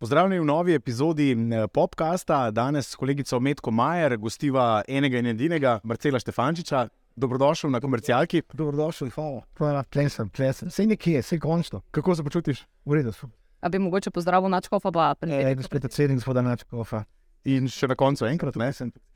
Pozdravljeni 0.00 0.40
v 0.40 0.44
novi 0.44 0.74
epizodi 0.74 1.36
podcasta. 1.72 2.50
Danes 2.50 2.88
s 2.88 2.96
kolegico 2.96 3.40
Metko 3.40 3.70
Majer, 3.70 4.16
gostiva 4.16 4.82
enega 4.88 5.18
in 5.20 5.26
edinega, 5.26 5.74
Marcela 5.84 6.16
Štefančiča. 6.18 6.86
Dobrodošel 7.20 7.68
na 7.70 7.82
komercialki. 7.84 8.40
Dobrodošel, 8.52 9.10
hvala. 9.12 9.42
Hvala, 9.58 9.82
plesem, 9.92 10.30
plesem. 10.32 10.70
Vse 10.72 10.86
nekje 10.88 11.18
je, 11.18 11.22
vse 11.26 11.38
končno. 11.38 11.82
Kako 11.90 12.14
se 12.16 12.24
počutiš? 12.24 12.64
V 12.88 12.96
redu 12.96 13.12
sem. 13.12 13.28
A 13.60 13.68
bi 13.68 13.78
mogoče 13.78 14.10
pozdravil 14.10 14.48
Načkofa, 14.48 14.90
pa 14.90 15.12
E, 15.20 15.54
gospod 15.54 15.80
predsednik, 15.80 16.22
gospoda 16.24 16.42
Načkofa. 16.48 17.04
In 17.44 17.68
še 17.68 17.92
na 17.92 17.94
koncu 17.94 18.24
enkrat, 18.24 18.56
ne? 18.56 18.72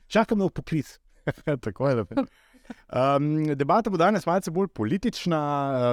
Čakam 0.07 0.37
na 0.37 0.51
poklic. 0.53 0.99
Tako 1.65 1.89
je. 1.89 1.95
lepo. 1.95 2.27
Um, 2.67 3.55
debata 3.55 3.89
bo 3.89 3.97
danes 3.97 4.25
malce 4.25 4.51
bolj 4.51 4.67
politična, 4.67 5.39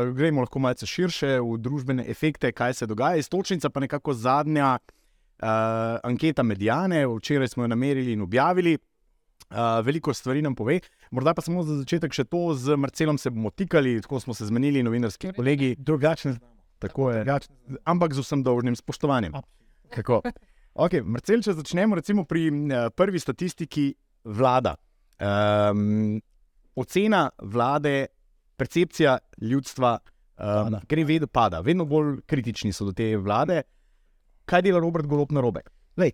uh, 0.07 0.15
gremo 0.17 0.45
lahko 0.45 0.61
malce 0.63 0.87
širše 0.87 1.39
v 1.41 1.59
družbene 1.59 2.05
efekte, 2.11 2.53
kaj 2.53 2.75
se 2.75 2.87
dogaja. 2.87 3.21
Istočnica 3.21 3.71
pa 3.71 3.81
nekako 3.81 4.15
zadnja 4.15 4.79
uh, 4.79 5.49
anketa 6.03 6.43
Medijane, 6.43 7.07
včeraj 7.07 7.49
smo 7.49 7.65
jo 7.65 7.69
namerili 7.69 8.13
in 8.13 8.23
objavili. 8.23 8.79
Uh, 9.51 9.85
veliko 9.85 10.15
stvari 10.15 10.43
nam 10.43 10.55
pove. 10.55 10.81
Morda 11.11 11.35
pa 11.35 11.43
samo 11.45 11.63
za 11.63 11.77
začetek 11.83 12.15
še 12.17 12.25
to, 12.25 12.55
z 12.57 12.77
Marcelom 12.77 13.19
se 13.21 13.31
bomo 13.31 13.51
tikali, 13.51 13.99
tako 14.01 14.21
smo 14.21 14.35
se 14.35 14.47
zmenili, 14.49 14.83
novinarski 14.83 15.33
kolegi. 15.37 15.75
Drugačne 15.79 16.33
znamo. 16.33 16.57
Tako 16.79 17.11
je. 17.11 17.25
Drugačne. 17.25 17.57
Ampak 17.85 18.15
z 18.17 18.25
vsem 18.25 18.43
dolžnim 18.43 18.77
spoštovanjem. 18.77 19.37
Tako. 19.93 20.23
Okay, 20.73 21.05
Marcel, 21.05 21.43
če 21.45 21.53
začnemo 21.59 21.99
recimo 21.99 22.25
pri 22.25 22.47
uh, 22.49 22.87
prvi 22.97 23.21
statistiki 23.21 23.91
vlada. 24.25 24.79
Um, 25.21 26.23
ocena 26.77 27.29
vlade, 27.43 28.07
percepcija 28.57 29.19
ljudstva, 29.41 29.99
um, 30.39 30.77
gre 30.89 31.05
vedno 31.05 31.27
pada, 31.27 31.61
vedno 31.61 31.85
bolj 31.85 32.21
kritični 32.27 32.73
so 32.73 32.87
do 32.89 32.93
te 32.93 33.17
vlade. 33.17 33.63
Kaj 34.45 34.63
dela 34.63 34.81
Robert 34.81 35.07
Golop 35.07 35.33
na 35.33 35.41
robe? 35.41 35.63
Zdaj 35.97 36.13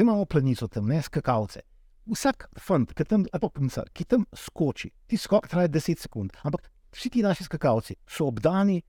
imamo 0.00 0.24
planico 0.24 0.68
tam, 0.68 0.88
ne 0.88 1.02
skakavce. 1.02 1.60
Vsak 2.08 2.46
fant, 2.64 2.92
ki 2.96 3.04
tam, 3.04 3.26
puncar, 3.52 3.90
ki 3.92 4.04
tam 4.08 4.24
skoči, 4.32 4.90
ti 5.06 5.18
skok 5.20 5.48
traja 5.48 5.68
10 5.68 6.00
sekund. 6.00 6.32
Ampak 6.42 6.70
vsi 6.94 7.10
ti 7.10 7.22
naši 7.22 7.44
skakavci 7.44 7.98
so 8.08 8.30
obdani 8.30 8.80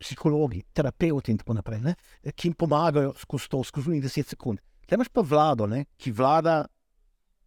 psihologi, 0.00 0.62
terapeuti 0.72 1.32
in 1.32 1.38
tako 1.38 1.58
naprej, 1.58 1.80
ne, 1.82 1.94
ki 2.32 2.48
jim 2.48 2.54
pomagajo 2.54 3.12
skozi 3.18 3.50
to, 3.50 3.62
skozi 3.64 3.90
njih 3.90 4.04
10 4.04 4.30
sekund. 4.36 4.62
Tukaj 4.84 4.96
imaš 4.96 5.10
pa 5.12 5.20
vlado, 5.20 5.66
ne, 5.66 5.84
ki 5.98 6.12
vlada 6.12 6.62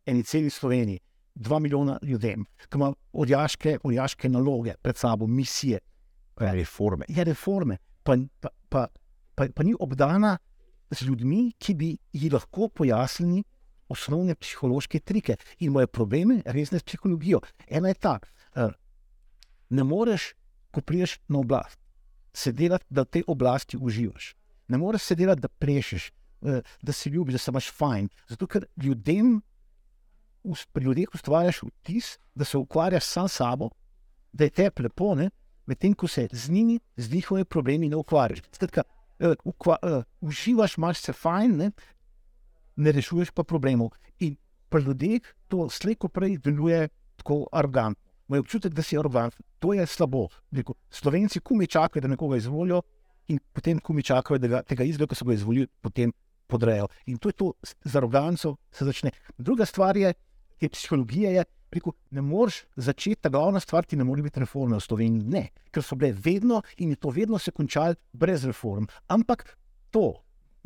eni 0.06 0.23
celi 0.23 0.50
Sloveniji, 0.50 1.00
dva 1.38 1.60
milijona 1.60 2.00
ljudem, 2.02 2.46
ki 2.70 2.78
ima 2.78 2.92
odjaške, 3.14 3.78
odjaške 3.84 4.30
naloge 4.30 4.74
pred 4.82 4.98
sabo, 4.98 5.28
misije. 5.28 5.80
Reforme. 6.38 7.06
Je 7.10 7.24
reforme, 7.24 7.78
pa, 8.04 8.14
pa, 8.40 8.50
pa, 8.70 8.88
pa, 9.36 9.48
pa 9.56 9.64
ni 9.64 9.74
obdana 9.80 10.38
z 10.92 11.08
ljudmi, 11.08 11.54
ki 11.58 11.74
bi 11.74 11.98
ji 12.14 12.30
lahko 12.30 12.70
pojasnili 12.70 13.44
osnovne 13.90 14.36
psihološke 14.36 15.00
trike 15.00 15.38
in 15.60 15.72
moje 15.72 15.88
probleme, 15.88 16.42
resne 16.46 16.80
s 16.80 16.84
psihologijo. 16.84 17.42
Ena 17.68 17.88
je 17.88 17.94
ta, 17.94 18.20
uh, 18.56 18.72
ne 19.70 19.84
moreš, 19.84 20.34
ko 20.72 20.82
priješ 20.82 21.18
na 21.28 21.40
oblast, 21.40 21.80
se 22.34 22.52
delati, 22.52 22.86
da 22.90 23.02
v 23.02 23.18
tej 23.18 23.24
oblasti 23.28 23.78
uživaš. 23.82 24.36
Ne 24.68 24.78
moreš 24.78 25.02
se 25.02 25.16
delati, 25.16 25.42
da 25.42 25.48
plešeš, 25.48 26.12
uh, 26.42 26.60
da 26.82 26.94
si 26.94 27.10
ljubiš, 27.10 27.34
da 27.34 27.40
se 27.40 27.52
imaš 27.52 27.72
fajn. 27.74 28.10
Zato, 28.30 28.48
ker 28.48 28.68
ljudem, 28.84 29.40
pri 30.73 30.86
ljudeh 30.86 31.14
ustvarjaš 31.14 31.62
vtis, 31.64 32.17
da 32.36 32.45
se 32.45 32.58
ukvarjaš 32.58 33.06
sam 33.06 33.28
s 33.28 33.40
sabo, 33.42 33.70
da 34.34 34.44
je 34.44 34.50
tebi 34.50 34.84
lepo, 34.84 35.16
medtem 35.66 35.94
ko 35.94 36.08
se 36.08 36.28
z 36.31 36.50
njimi, 36.50 36.80
z 36.98 37.12
njihovimi 37.12 37.45
problemi 37.45 37.89
ne 37.89 37.95
ukvarjaš. 37.95 38.42
Skratka, 38.52 38.84
uh, 39.20 39.34
ukva, 39.44 39.78
uh, 39.84 40.04
uživaš, 40.22 40.78
imaš 40.78 41.02
se 41.02 41.14
fajn, 41.14 41.58
ne? 41.58 41.72
ne 42.76 42.92
rešuješ 42.92 43.31
pa 43.31 43.44
problemov. 43.44 43.89
In 44.20 44.36
pri 44.70 44.84
ljudeh 44.84 45.22
to 45.48 45.70
slejko 45.70 46.08
prej 46.08 46.38
deluje 46.38 46.89
tako 47.17 47.48
arrogantno. 47.52 48.04
Moj 48.28 48.39
občutek, 48.39 48.73
da 48.73 48.83
si 48.83 48.98
arrogantno, 48.98 49.45
to 49.60 49.73
je 49.73 49.86
slabo. 49.86 50.27
Rekel, 50.52 50.76
Slovenci 50.89 51.39
kumi 51.39 51.67
čakajo, 51.67 52.02
da 52.02 52.08
nekoga 52.08 52.38
izvolijo, 52.38 52.82
in 53.27 53.39
potem 53.54 53.80
kumi 53.80 54.04
čakajo, 54.04 54.38
da 54.38 54.48
ga, 54.48 54.61
tega 54.64 54.83
izgleda, 54.83 55.10
ko 55.10 55.16
se 55.16 55.26
bo 55.26 55.32
izvolil, 55.32 55.67
potem 55.82 56.11
podrejo. 56.48 56.88
In 57.05 57.17
to 57.17 57.30
je 57.30 57.33
to, 57.33 57.54
z 57.83 57.95
aroganco 57.95 58.55
se 58.72 58.86
začne. 58.86 59.11
Druga 59.38 59.66
stvar 59.66 59.98
je, 59.98 60.14
te 60.58 60.70
psihologije 60.70 61.34
je, 61.34 61.45
rekel, 61.72 61.94
ne 62.12 62.22
moreš 62.22 62.64
začeti, 62.76 63.22
ta 63.22 63.30
glavna 63.30 63.60
stvar 63.60 63.86
ti 63.86 63.98
ne 63.98 64.06
more 64.08 64.23
biti 64.26 64.40
reforme 64.40 64.78
v 64.78 64.86
Sloveniji. 64.86 65.28
Ne, 65.28 65.44
ker 65.72 65.84
so 65.84 65.98
bile 66.00 66.14
vedno 66.14 66.62
in 66.78 66.94
je 66.94 67.02
to 67.02 67.14
vedno 67.14 67.40
se 67.40 67.52
končalo 67.52 67.98
brez 68.14 68.45
reform. 68.45 68.88
Ampak 69.08 69.46
to, 69.92 70.14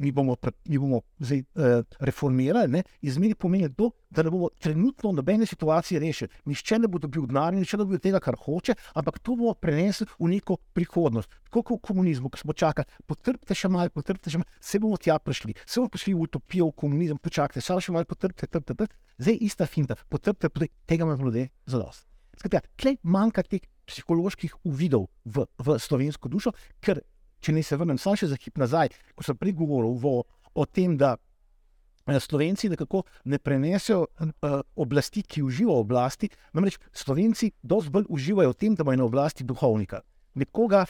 mi 0.01 0.11
bomo, 0.11 0.35
pre- 0.35 0.53
mi 0.67 0.79
bomo 0.81 1.01
zdaj 1.19 1.39
uh, 1.39 1.83
reformirali, 1.99 2.71
ne, 2.71 2.83
izmeri 3.01 3.35
pomeni 3.35 3.69
to, 3.77 3.91
da 4.09 4.23
ne 4.25 4.33
bomo 4.33 4.49
trenutno 4.59 5.11
nobene 5.15 5.45
situacije 5.45 5.99
rešili. 5.99 6.29
Nihče 6.45 6.79
ne 6.79 6.89
bo 6.91 6.99
dobil 6.99 7.27
denarja, 7.29 7.59
nihče 7.59 7.77
ne 7.77 7.85
bo 7.85 7.91
dobil 7.91 8.03
tega, 8.03 8.19
kar 8.23 8.35
hoče, 8.39 8.75
ampak 8.99 9.19
to 9.19 9.37
bomo 9.39 9.53
prenesli 9.53 10.07
v 10.19 10.31
neko 10.35 10.57
prihodnost. 10.75 11.31
Tako 11.47 11.63
kot 11.63 11.79
v 11.79 11.87
komunizmu, 11.91 12.31
ko 12.31 12.41
smo 12.41 12.53
čakali, 12.57 12.89
potrpite 13.07 13.55
še 13.57 13.71
malo, 13.71 13.93
potrpite 13.93 14.33
še 14.33 14.41
malo, 14.41 14.49
se 14.59 14.79
bomo 14.81 14.97
tja 14.97 15.19
prišli, 15.19 15.55
se 15.65 15.79
bomo 15.79 15.91
prišli 15.95 16.15
v 16.15 16.27
utopijo, 16.27 16.71
v 16.71 16.79
komunizem, 16.83 17.19
počakajte, 17.21 17.63
samo 17.63 17.83
še 17.83 17.95
malo, 17.95 18.09
potrpite, 18.09 18.47
potrpite, 18.47 18.73
potrpite. 18.73 18.99
Zdaj 19.21 19.43
ista 19.45 19.67
finta, 19.69 19.99
potrpite, 20.09 20.49
potrpite, 20.49 20.73
tega 20.89 21.05
imamo 21.05 21.29
ljudje 21.29 21.49
za 21.65 21.77
dost. 21.83 22.07
Skratka, 22.41 22.63
tleh 22.79 22.97
manjka 23.03 23.43
teh 23.45 23.61
psiholoških 23.85 24.63
uvidov 24.65 25.09
v, 25.25 25.45
v 25.59 25.77
slovensko 25.77 26.31
dušo, 26.31 26.53
ker 26.81 27.03
če 27.41 27.55
ne 27.55 27.63
se 27.65 27.77
vrnem 27.77 27.99
samo 28.01 28.19
še 28.19 28.31
za 28.31 28.37
hip 28.39 28.61
nazaj, 28.61 28.93
ko 29.17 29.25
sem 29.25 29.37
prej 29.37 29.55
govoril 29.57 29.97
o, 29.97 30.23
o 30.53 30.65
tem, 30.65 30.95
da 30.97 31.15
eh, 31.17 32.19
Slovenci 32.19 32.69
nekako 32.71 33.03
ne 33.25 33.39
prenesejo 33.41 34.05
uh, 34.05 34.61
oblasti, 34.75 35.25
ki 35.25 35.43
uživajo 35.45 35.81
v 35.81 35.85
oblasti. 35.87 36.31
Namreč 36.53 36.79
Slovenci 36.93 37.51
dosti 37.61 37.93
bolj 37.93 38.09
uživajo 38.09 38.53
v 38.53 38.59
tem, 38.61 38.77
da 38.77 38.85
imajo 38.85 39.03
na 39.03 39.09
oblasti 39.09 39.47
duhovnika, 39.47 40.03
nekoga, 40.37 40.85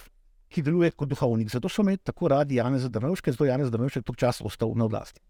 ki 0.51 0.63
deluje 0.67 0.91
kot 0.91 1.07
duhovnik. 1.07 1.51
Zato 1.51 1.71
so 1.71 1.83
imeli 1.85 2.01
tako 2.03 2.27
radi 2.33 2.59
Janeza 2.59 2.91
Drnovška, 2.91 3.31
zato 3.31 3.47
Janez 3.47 3.71
Drnovšek 3.71 4.03
toliko 4.03 4.19
časa 4.19 4.43
ostal 4.43 4.75
na 4.75 4.85
oblasti. 4.85 5.23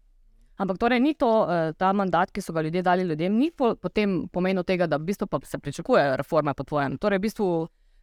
Ampak 0.60 0.78
torej 0.78 1.00
ni 1.00 1.14
to 1.14 1.46
eh, 1.48 1.72
ta 1.78 1.92
mandat, 1.96 2.30
ki 2.30 2.42
so 2.42 2.52
ga 2.52 2.62
ljudje 2.62 2.82
dali 2.82 3.06
ljudem, 3.08 3.38
ni 3.38 3.50
po, 3.50 3.74
potem 3.74 4.28
pomenil 4.28 4.66
tega, 4.68 4.86
da 4.86 4.98
v 5.00 5.08
bistvu 5.08 5.26
se 5.42 5.58
pričakuje 5.58 6.16
reforme 6.16 6.54
po 6.54 6.64
tvojem. 6.64 6.98
Torej, 6.98 7.18
v 7.18 7.22
bistvu 7.22 7.46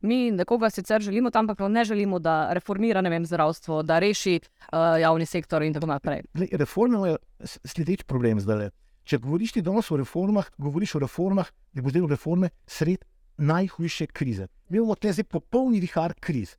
mi 0.02 0.32
nekoga 0.32 0.70
sicer 0.70 1.02
želimo 1.02 1.32
tam, 1.32 1.50
ampak 1.50 1.70
ne 1.70 1.84
želimo, 1.86 2.20
da 2.20 2.54
reformira 2.54 3.02
vem, 3.02 3.26
zdravstvo, 3.26 3.84
da 3.84 4.00
reši 4.00 4.40
uh, 4.40 5.02
javni 5.02 5.26
sektor 5.26 5.64
in 5.64 5.74
tako 5.74 5.86
naprej. 5.86 6.22
Imajo 6.34 7.18
s- 7.40 7.60
sledeč 7.64 8.04
problem 8.04 8.40
zdaj. 8.40 8.70
Če 9.04 9.18
govoriš 9.18 9.52
ti 9.52 9.62
danes 9.62 9.92
o 9.92 9.98
reformah, 9.98 10.46
govoriš 10.58 10.96
o 10.96 11.00
reformah, 11.00 11.48
da 11.74 11.82
bo 11.82 11.90
zdaj 11.90 12.08
reforme 12.10 12.50
sred 12.68 13.06
najhujše 13.38 14.08
krize. 14.08 14.48
Mi 14.70 14.78
imamo 14.78 14.96
te 14.96 15.14
zdaj 15.14 15.24
popolni 15.24 15.80
vihar 15.80 16.14
kriz. 16.20 16.56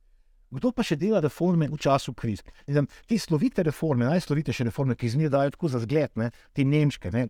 Kdo 0.51 0.71
pa 0.75 0.83
še 0.83 0.97
dela 0.99 1.21
reforme 1.23 1.69
v 1.71 1.77
času 1.79 2.13
kriz? 2.13 2.41
Vem, 2.67 2.87
te 3.07 3.15
slovite 3.17 3.63
reforme, 3.63 4.05
najslovitejše 4.05 4.63
reforme, 4.67 4.95
ki 4.95 5.09
zmeraj 5.09 5.29
dajo 5.31 5.51
tako 5.51 5.67
za 5.71 5.79
zgled, 5.79 6.11
ne, 6.15 6.31
te 6.53 6.65
nemške, 6.67 7.11
ne, 7.11 7.29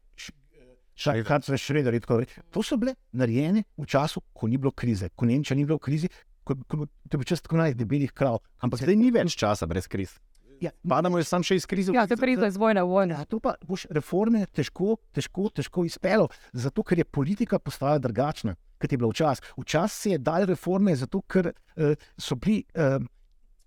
šakatve, 1.01 1.57
šreder 1.57 1.93
in 1.97 2.03
tako 2.03 2.19
naprej. 2.19 2.43
To 2.53 2.63
so 2.63 2.77
bile 2.77 2.95
narejene 3.11 3.63
v 3.77 3.85
času, 3.85 4.21
ko 4.33 4.47
ni 4.47 4.57
bilo 4.61 4.71
krize, 4.71 5.09
ko 5.15 5.25
Nemčija 5.25 5.57
ni 5.57 5.65
bila 5.65 5.79
v 5.81 5.85
krizi, 5.87 6.09
ko, 6.43 6.55
ko, 6.67 6.85
to 7.09 7.15
je 7.15 7.21
bil 7.21 7.27
čas 7.27 7.41
tako 7.41 7.61
najdebelih 7.61 8.13
krav. 8.13 8.39
Ampak 8.61 8.83
zdaj 8.83 8.97
ni 8.97 9.11
več 9.11 9.35
časa 9.35 9.67
brez 9.69 9.87
kriz. 9.87 10.17
Ja, 10.61 10.69
Padamo 10.85 11.17
je 11.17 11.25
sam 11.25 11.41
še 11.41 11.55
iz 11.57 11.65
krize. 11.65 11.89
Ja, 11.89 12.03
to 12.05 12.13
je 12.13 12.21
kriza 12.21 12.45
iz 12.45 12.57
vojne 12.61 12.83
v 12.85 12.91
vojno. 12.91 13.15
Ja, 13.17 13.25
to 13.25 13.39
pa 13.41 13.55
boš 13.65 13.87
reforme 13.89 14.43
težko, 14.53 14.99
težko, 15.11 15.49
težko 15.49 15.85
izpeljal, 15.89 16.27
zato 16.53 16.83
ker 16.85 17.01
je 17.01 17.05
politika 17.09 17.57
postala 17.57 17.97
drugačna, 17.97 18.53
kot 18.77 18.91
je 18.93 18.99
bila 19.01 19.09
včasih. 19.09 19.47
Včasih 19.57 19.97
se 19.97 20.11
je 20.11 20.19
dal 20.21 20.45
reforme, 20.45 20.93
zato 20.95 21.23
ker 21.25 21.49
uh, 21.49 21.95
so 22.17 22.37
bili. 22.37 22.61
Uh, 22.77 23.01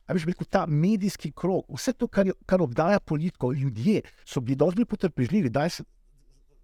A 0.05 0.13
bi 0.13 0.21
rekel, 0.21 0.45
ta 0.53 0.67
medijski 0.69 1.31
krog, 1.33 1.65
vse 1.73 1.95
to, 1.97 2.05
kar, 2.13 2.27
je- 2.29 2.35
kar 2.45 2.61
obdaja 2.61 3.01
politiko, 3.01 3.55
ljudje 3.57 4.03
so 4.29 4.43
bili 4.45 4.59
dosti 4.61 4.85
potrpežljivi, 4.85 5.49
da 5.49 5.65
se, 5.73 5.81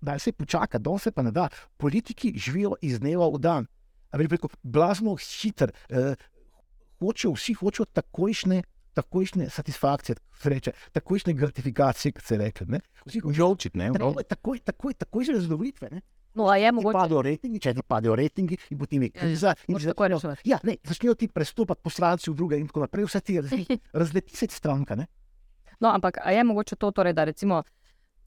daj 0.00 0.18
se 0.18 0.32
počaka, 0.32 0.78
da 0.78 0.98
se 0.98 1.12
pa 1.12 1.22
ne 1.22 1.30
da. 1.30 1.48
Politiki 1.76 2.32
živijo 2.36 2.74
iz 2.82 3.00
dneva 3.00 3.28
v 3.28 3.38
dan. 3.38 3.66
A 4.10 4.18
bi 4.18 4.26
rekel, 4.26 4.50
blazno 4.62 5.16
hiter, 5.16 5.72
eh, 5.88 6.14
hočejo, 6.98 7.32
vsi 7.32 7.54
hočejo 7.54 7.86
takojšne, 7.92 8.62
takojšne 8.94 9.50
satisfakcije, 9.50 10.16
kot 10.16 10.42
se 10.42 10.50
reče, 10.50 10.72
takojšne 10.92 11.32
gratifikacije, 11.32 12.12
kot 12.12 12.24
se 12.24 12.36
reče. 12.36 12.64
ne. 12.66 12.80
Vsi 13.06 13.20
hočejo 13.20 13.34
Žolčit, 13.34 13.74
ne? 13.74 13.92
takoj, 13.92 14.24
takoj, 14.24 14.58
takoj, 14.58 14.94
takojšne 14.94 15.40
zadovoljitve. 15.40 15.88
ne. 15.90 16.00
No, 16.34 16.46
a 16.46 16.56
je 16.56 16.72
mogoče. 16.72 16.94
Padejo 16.94 17.22
rejtingi, 17.22 17.58
če 17.58 17.72
ti 17.74 17.82
padejo 17.82 18.14
rejtingi, 18.14 18.58
in 18.70 18.78
potem 18.78 19.02
je 19.02 19.10
kriza. 19.10 19.54
in 19.66 19.74
moraš 19.74 19.82
že 19.82 19.90
takoj 19.94 20.08
začnejo-. 20.14 20.44
Ja, 20.44 20.60
ne, 20.62 20.76
začnejo 20.86 21.14
ti 21.14 21.28
prestopati 21.28 21.82
poslanci 21.82 22.30
v 22.30 22.34
druge 22.38 22.58
in 22.58 22.68
tako 22.70 22.84
naprej, 22.86 23.08
vse 23.08 23.20
ti 23.20 23.40
razleti, 23.40 23.78
razleti 24.02 24.36
se 24.36 24.46
stranka. 24.50 24.94
Ne? 24.94 25.06
No, 25.80 25.90
ampak 25.90 26.20
a 26.22 26.30
je 26.30 26.44
mogoče 26.44 26.76
to, 26.76 26.90
torej, 26.90 27.12
da 27.12 27.24
recimo. 27.24 27.62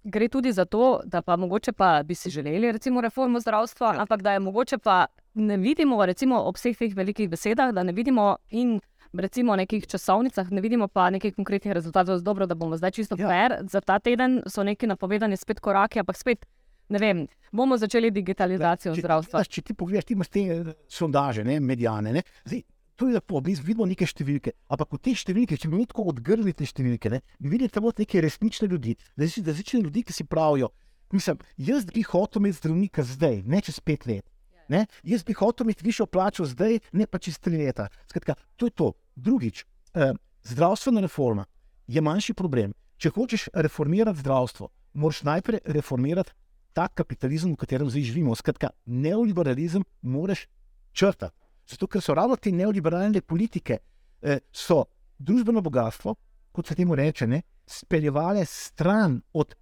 Gre 0.05 0.27
tudi 0.27 0.51
za 0.51 0.65
to, 0.65 1.01
da 1.05 1.21
pa 1.21 1.35
mogoče 1.35 1.71
pa 1.71 2.03
bi 2.03 2.15
si 2.15 2.29
želeli 2.29 2.71
recimo 2.71 3.01
reformo 3.01 3.39
zdravstva, 3.39 3.88
Ja. 3.89 4.01
ampak 4.01 4.21
da 4.21 4.31
je 4.31 4.39
mogoče 4.41 4.77
pa 4.77 5.05
ne 5.35 5.57
vidimo, 5.57 6.05
recimo 6.05 6.38
ob 6.39 6.55
vseh 6.55 6.77
teh 6.77 6.94
velikih 6.94 7.29
besedah, 7.29 7.71
da 7.71 7.83
ne 7.83 7.91
vidimo 7.91 8.25
in 8.51 8.79
recimo 9.13 9.55
nekih 9.55 9.88
časovnicah, 9.88 10.51
ne 10.51 10.61
vidimo 10.61 10.88
pa 10.88 11.09
nekih 11.09 11.35
konkretnih 11.35 11.73
rezultatov. 11.73 12.19
Dobro, 12.21 12.45
da 12.45 12.55
bomo 12.55 12.77
zdaj 12.77 12.91
čisto 12.91 13.15
Ja. 13.15 13.27
fair. 13.27 13.57
Za 13.63 13.81
ta 13.81 14.00
teden 14.00 14.41
so 14.45 14.63
neki 14.63 14.88
napovedani 14.88 15.38
spet 15.38 15.59
koraki, 15.59 16.00
ampak 16.00 16.17
spet. 16.17 16.45
Ne 16.89 16.99
vem, 16.99 17.27
bomo 17.51 17.77
začeli 17.77 18.11
digitalizacijo 18.11 18.95
Če- 18.95 19.01
zdravstva. 19.01 19.44
Če 19.45 19.61
ti 19.61 19.73
pogledaš, 19.73 20.03
ti 20.03 20.13
imaš 20.13 20.27
te 20.27 20.39
eh, 20.41 20.73
sondaže, 20.88 21.44
ne, 21.44 21.59
medijane. 21.59 22.13
Ne. 22.13 22.21
Zdaj, 22.45 22.61
to 22.95 23.07
je 23.07 23.13
lepo, 23.13 23.42
mi 23.42 23.56
vidimo 23.56 23.86
neke 23.90 24.06
številke. 24.06 24.54
Ampak 24.69 24.94
v 24.94 25.00
te 25.01 25.13
številke, 25.18 25.57
če 25.57 25.69
bi 25.69 25.80
mi 25.80 25.88
tako 25.90 26.10
odgrnili 26.12 26.54
te 26.54 26.66
številke, 26.66 27.10
ne, 27.10 27.22
bi 27.40 27.50
videli 27.50 27.74
tam 27.74 27.88
neke 27.98 28.22
resnične 28.22 28.69
ljudi, 28.69 28.95
resnične 29.18 29.81
ljudi, 29.81 30.04
ki 30.04 30.13
si 30.13 30.25
pravijo. 30.30 30.69
Mislim, 31.13 31.38
jaz 31.57 31.86
bi 31.86 32.01
hotel 32.01 32.42
imeti 32.42 32.57
zdravnika 32.57 33.04
zdaj, 33.06 33.44
ne 33.45 33.62
čez 33.62 33.80
pet 33.80 34.06
let. 34.10 34.25
Ne? 34.69 34.86
Jaz 35.04 35.24
bi 35.24 35.36
hotel 35.38 35.68
imeti 35.68 35.86
višjo 35.86 36.07
plačo 36.10 36.45
zdaj, 36.50 36.80
ne 36.94 37.06
pa 37.06 37.19
čez 37.22 37.38
tri 37.38 37.60
leta. 37.60 37.90
Skratka, 38.10 38.36
to 38.57 38.69
je 38.69 38.74
to. 38.74 38.94
Drugič, 39.16 39.66
eh, 39.94 40.13
zdravstvena 40.44 41.04
reforma 41.06 41.45
je 41.88 42.01
manjši 42.01 42.34
problem. 42.34 42.74
Če 42.98 43.12
hočeš 43.13 43.50
reformirati 43.54 44.19
zdravstvo, 44.19 44.69
moraš 44.94 45.24
najprej 45.24 45.60
reformirati 45.66 46.31
ta 46.74 46.88
kapitalizem, 46.88 47.54
v 47.54 47.62
katerem 47.62 47.90
zdaj 47.90 48.10
živimo. 48.10 48.36
Skratka, 48.36 48.72
neoliberalizem 48.86 49.84
moraš 50.01 50.48
črtati. 50.94 51.43
Zato, 51.69 51.88
ker 51.88 52.01
so 52.01 52.13
ravno 52.13 52.36
te 52.36 52.51
neoliberalne 52.51 53.21
politike, 53.21 53.80
eh, 54.21 54.39
so 54.51 54.83
družbeno 55.19 55.62
bogatstvo, 55.62 56.15
kot 56.51 56.68
se 56.68 56.75
temu 56.75 56.95
reče, 56.95 57.27
ne, 57.27 57.42
speljevale 57.68 58.45
stran 58.45 59.21
od 59.33 59.56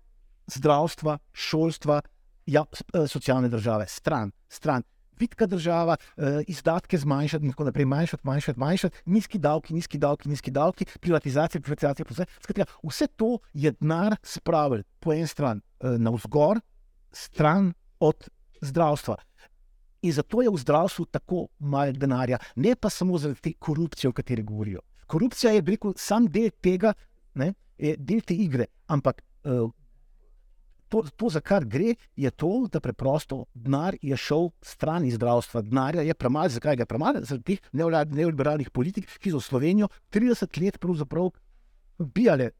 zdravstva, 0.47 1.17
šolstva, 1.31 2.01
ja, 2.45 2.65
eh, 2.93 3.07
socialne 3.07 3.49
države, 3.49 3.85
stran, 3.87 4.31
stran. 4.49 4.83
Vitka 5.19 5.45
država, 5.45 5.97
eh, 6.17 6.41
izdatke 6.47 6.97
zmanjšati, 6.97 7.45
in 7.45 7.51
tako 7.51 7.63
naprej, 7.63 7.85
manjšati, 7.85 8.23
manjšati, 8.25 8.59
manjšati, 8.59 8.97
nizki 9.05 9.37
davki, 9.37 9.73
nizki 9.73 9.97
davki, 9.97 10.29
nizki 10.29 10.51
davki, 10.51 10.85
privatizacija, 10.99 11.61
privatizacija, 11.61 12.05
vse. 12.09 12.25
Skratka, 12.41 12.65
vse 12.83 13.07
to 13.07 13.37
je 13.53 13.71
denar 13.71 14.15
spravil 14.23 14.83
po 14.99 15.13
eni 15.13 15.27
strani 15.27 15.61
eh, 15.79 15.97
navzgor, 15.97 16.59
stran 17.11 17.73
od 17.99 18.29
zdravstva. 18.61 19.15
In 20.01 20.13
zato 20.13 20.41
je 20.41 20.49
v 20.49 20.57
zdravstvu 20.57 21.05
tako 21.11 21.47
malo 21.59 21.91
denarja, 21.91 22.39
ne 22.55 22.75
pa 22.75 22.89
samo 22.89 23.17
zaradi 23.17 23.41
te 23.41 23.53
korupcije, 23.59 24.09
o 24.09 24.13
kateri 24.13 24.43
govorijo. 24.43 24.81
Korupcija 25.07 25.53
je 25.53 25.61
rekel, 25.61 25.93
sam 25.97 26.25
del 26.25 26.49
tega, 26.61 26.93
ne, 27.35 27.53
del 27.77 28.21
te 28.25 28.33
igre, 28.33 28.65
ampak 28.87 29.21
uh, 29.43 29.69
to, 30.91 31.03
to, 31.15 31.29
za 31.29 31.39
kar 31.39 31.65
gre, 31.65 31.95
je 32.15 32.31
to, 32.31 32.67
da 32.71 32.81
preprosto 32.83 33.45
denar 33.53 33.95
je 34.01 34.17
šel 34.17 34.49
stran 34.61 35.05
iz 35.05 35.15
zdravstva. 35.15 35.61
Denarja 35.61 36.03
je 36.03 36.13
premalo, 36.13 36.49
zakaj 36.49 36.75
ga 36.75 36.83
je 36.83 36.89
premalo? 36.89 37.21
Zaradi 37.23 37.55
teh 37.55 37.69
neoliberalnih 37.71 38.69
politik, 38.69 39.07
ki 39.19 39.31
so 39.31 39.39
Slovenijo 39.39 39.87
30 40.11 40.59
let 40.63 40.79
pravzaprav 40.83 41.31
bijale, 41.97 42.51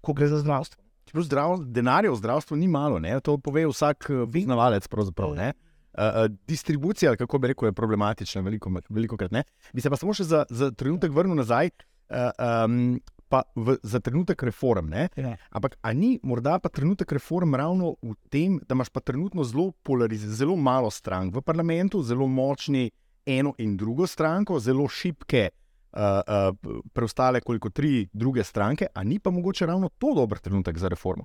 ko 0.00 0.12
gre 0.12 0.26
za 0.28 0.40
zdravstvo. 0.42 0.82
Čeprav 1.08 1.24
zdrav, 1.24 1.54
denarja 1.72 2.10
v 2.12 2.18
zdravstvu 2.18 2.56
ni 2.58 2.68
malo, 2.68 2.98
ne? 2.98 3.14
to 3.20 3.38
pove 3.38 3.62
vsak 3.70 4.10
eh, 4.10 4.26
poznavalec. 4.32 4.88
pravzaprav, 4.88 5.34
ne. 5.38 5.52
Uh, 5.98 6.28
distribucija, 6.46 7.16
kako 7.16 7.38
bi 7.38 7.48
rekel, 7.50 7.68
je 7.68 7.72
problematična, 7.72 8.40
veliko, 8.46 8.70
veliko 8.88 9.16
krat. 9.16 9.32
Ne? 9.34 9.42
Bi 9.74 9.82
se 9.82 9.90
pa 9.90 9.96
samo 9.98 10.14
še 10.14 10.28
za, 10.28 10.44
za 10.46 10.70
trenutek 10.70 11.10
vrnil 11.10 11.34
nazaj, 11.34 11.72
uh, 12.14 12.28
um, 12.38 13.00
pa 13.28 13.42
v, 13.56 13.74
za 13.82 13.98
trenutek 14.00 14.42
reform. 14.46 14.92
Ne? 14.94 15.08
Ja. 15.18 15.34
Ampak 15.50 15.74
ni 15.98 16.20
morda 16.22 16.60
pa 16.62 16.70
trenutek 16.70 17.12
reform 17.18 17.56
ravno 17.58 17.96
v 17.98 18.14
tem, 18.30 18.60
da 18.62 18.78
imaš 18.78 18.92
pa 18.94 19.02
trenutno 19.02 19.42
zelo 19.44 19.72
polariziran, 19.82 20.34
zelo 20.38 20.56
malo 20.56 20.90
strank 20.90 21.34
v 21.34 21.42
parlamentu, 21.42 22.02
zelo 22.02 22.28
močni 22.30 22.86
eno 23.26 23.56
in 23.58 23.76
drugo 23.76 24.06
stranko, 24.06 24.60
zelo 24.60 24.88
šibke. 24.88 25.48
Uh, 25.88 26.20
uh, 26.28 26.82
preostale 26.92 27.40
koliko 27.40 27.70
tri 27.72 28.04
druge 28.12 28.44
stranke, 28.44 28.86
a 28.94 29.02
ni 29.02 29.16
pa 29.18 29.32
mogoče 29.32 29.66
ravno 29.66 29.88
to 29.98 30.12
dober 30.14 30.38
trenutek 30.38 30.78
za 30.78 30.88
reformo. 30.88 31.24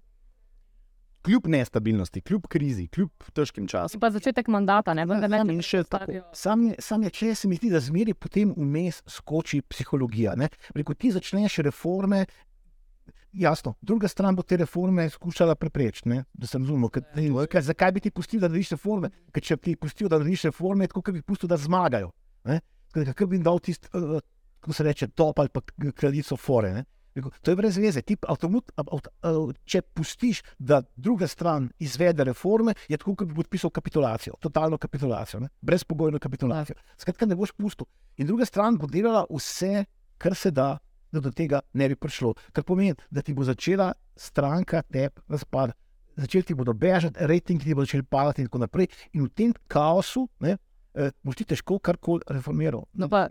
Kljub 1.24 1.48
nestabilnosti, 1.48 2.22
kljub 2.22 2.48
krizi, 2.52 2.88
kljub 2.92 3.28
težkim 3.34 3.68
časom. 3.68 4.00
Pa 4.00 4.10
začetek 4.12 4.48
mandata, 4.52 4.94
ne 4.94 5.06
Sam 5.08 5.48
ne 5.48 5.54
in 5.54 5.62
še 5.64 5.84
tako. 5.88 6.20
Sam 6.36 6.66
je, 6.68 6.76
sam 6.84 7.04
je, 7.04 7.12
če 7.16 7.36
se 7.36 7.48
mi 7.48 7.56
zdi, 7.56 7.70
da 7.72 7.80
zmeri 7.80 8.14
potem 8.14 8.52
vmes 8.58 9.00
skoči 9.08 9.62
psihologija. 9.62 10.36
Rekel, 10.76 10.98
ti 11.00 11.14
začneš 11.16 11.62
reforme. 11.70 12.26
Jasno, 13.34 13.74
druga 13.82 14.08
stran 14.08 14.36
bo 14.36 14.44
te 14.46 14.60
reforme 14.62 15.08
skušala 15.10 15.56
preprečiti, 15.56 16.10
ne, 16.10 16.20
da 16.34 16.48
se 16.48 16.60
razumemo. 16.60 16.92
Zakaj 17.72 17.92
bi 17.96 18.04
ti 18.04 18.12
pustil, 18.12 18.44
da 18.44 18.50
narediš 18.52 18.76
reforme? 18.76 19.10
Ker 19.34 19.48
če 19.48 19.58
bi 19.58 19.72
ti 19.72 19.80
pustil, 19.80 20.12
da 20.12 20.20
narediš 20.20 20.50
reforme, 20.52 20.88
tako, 20.92 21.16
bi 21.16 21.24
pustil, 21.26 21.50
da 21.50 21.58
zmagajo. 21.58 22.12
Ker 22.94 23.26
bi 23.26 23.40
jim 23.40 23.48
dal 23.48 23.58
tisto, 23.64 23.90
uh, 23.98 24.20
kako 24.60 24.76
se 24.78 24.84
reče, 24.84 25.08
top 25.18 25.40
ali 25.40 25.50
pa 25.50 25.64
kraljico 25.96 26.38
fore. 26.38 26.74
Ne. 26.74 26.86
Rekel, 27.16 27.32
To 27.42 27.52
je 27.52 27.56
brez 27.56 27.78
veze. 27.78 28.02
Ti 28.02 28.18
avtomut, 28.28 28.72
avt, 28.76 29.10
avt, 29.22 29.60
če 29.70 29.82
pustiš, 29.94 30.42
da 30.60 30.82
druga 30.96 31.28
stran 31.28 31.70
izvede 31.80 32.26
reforme, 32.26 32.74
je 32.90 32.98
tako, 32.98 33.16
kot 33.16 33.30
bi 33.30 33.38
podpisal 33.38 33.70
kapitulacijo, 33.74 34.38
totalno 34.42 34.78
kapitulacijo, 34.78 35.44
ne? 35.44 35.52
brezpogojno 35.62 36.20
kapitulacijo. 36.20 36.78
Skratka, 36.98 37.30
ne 37.30 37.38
boš 37.38 37.54
pustil. 37.58 37.88
In 38.18 38.28
druga 38.28 38.46
stran 38.50 38.78
bo 38.82 38.90
delala 38.90 39.26
vse, 39.30 39.86
kar 40.18 40.36
se 40.36 40.52
da, 40.52 40.78
da 41.14 41.22
do 41.22 41.32
tega 41.32 41.62
ne 41.74 41.90
bi 41.90 41.96
prišlo. 41.96 42.34
Kar 42.54 42.66
pomeni, 42.66 42.96
da 43.12 43.22
ti 43.22 43.34
bo 43.34 43.46
začela 43.46 43.92
stranka 44.16 44.82
tep 44.82 45.20
razpadati. 45.30 45.80
Začeli 46.16 46.44
ti 46.44 46.54
bodo 46.54 46.74
bežati, 46.78 47.26
rejtingi 47.26 47.66
ti 47.66 47.74
bodo 47.74 47.86
začeli 47.86 48.06
padati, 48.06 48.42
in 48.42 48.50
tako 48.50 48.62
naprej. 48.66 48.90
In 49.14 49.26
v 49.26 49.30
tem 49.34 49.54
kaosu 49.68 50.28
ne, 50.46 50.58
eh, 50.94 51.14
boš 51.24 51.42
ti 51.42 51.46
težko 51.54 51.80
karkoli 51.80 52.26
reformiral. 52.30 52.86
No, 52.94 53.10
pa 53.10 53.28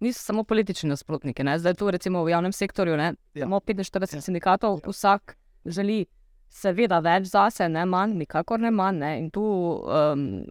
niso 0.00 0.22
samo 0.22 0.44
politični 0.44 0.88
nasprotniki. 0.88 1.44
Ne? 1.44 1.58
Zdaj 1.58 1.74
tu 1.74 1.90
recimo 1.90 2.24
v 2.24 2.30
javnem 2.32 2.52
sektorju 2.52 2.96
ne? 2.96 3.14
Ja. 3.34 3.44
imamo 3.44 3.60
45 3.60 4.14
Ja. 4.14 4.20
sindikatov, 4.20 4.80
vsak 4.86 5.36
želi 5.64 6.06
seveda 6.48 6.98
več 6.98 7.28
zase, 7.30 7.68
ne 7.68 7.84
manj, 7.86 8.16
nikakor 8.18 8.60
ne 8.60 8.70
manj. 8.70 8.98
Ne? 8.98 9.18
In 9.18 9.30
tu 9.30 9.42
um, 9.42 10.44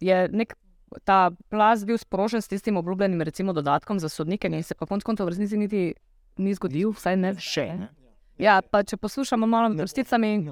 je 0.00 0.28
nek. 0.28 0.56
Ta 1.06 1.30
plaz 1.48 1.84
bil 1.86 1.94
sprožen 1.98 2.42
s 2.42 2.48
tistim 2.50 2.76
obljubljenim, 2.76 3.22
recimo, 3.22 3.52
dodatkom 3.54 4.00
za 4.02 4.08
sodnike, 4.08 4.48
in 4.50 4.62
se 4.66 4.74
pa 4.74 4.86
konec 4.90 5.04
koncev 5.06 5.28
v 5.28 5.30
resnici 5.30 5.56
niti 5.56 5.82
ni 6.36 6.54
zgodil, 6.54 6.90
vsaj 6.90 7.16
ne 7.16 7.30
Še 7.38 7.66
ne. 7.78 7.88
Ja, 8.42 8.56
pa 8.58 8.82
če 8.82 8.96
poslušamo 8.96 9.46
malo 9.46 9.68
med 9.70 9.84
vrsticami, 9.84 10.50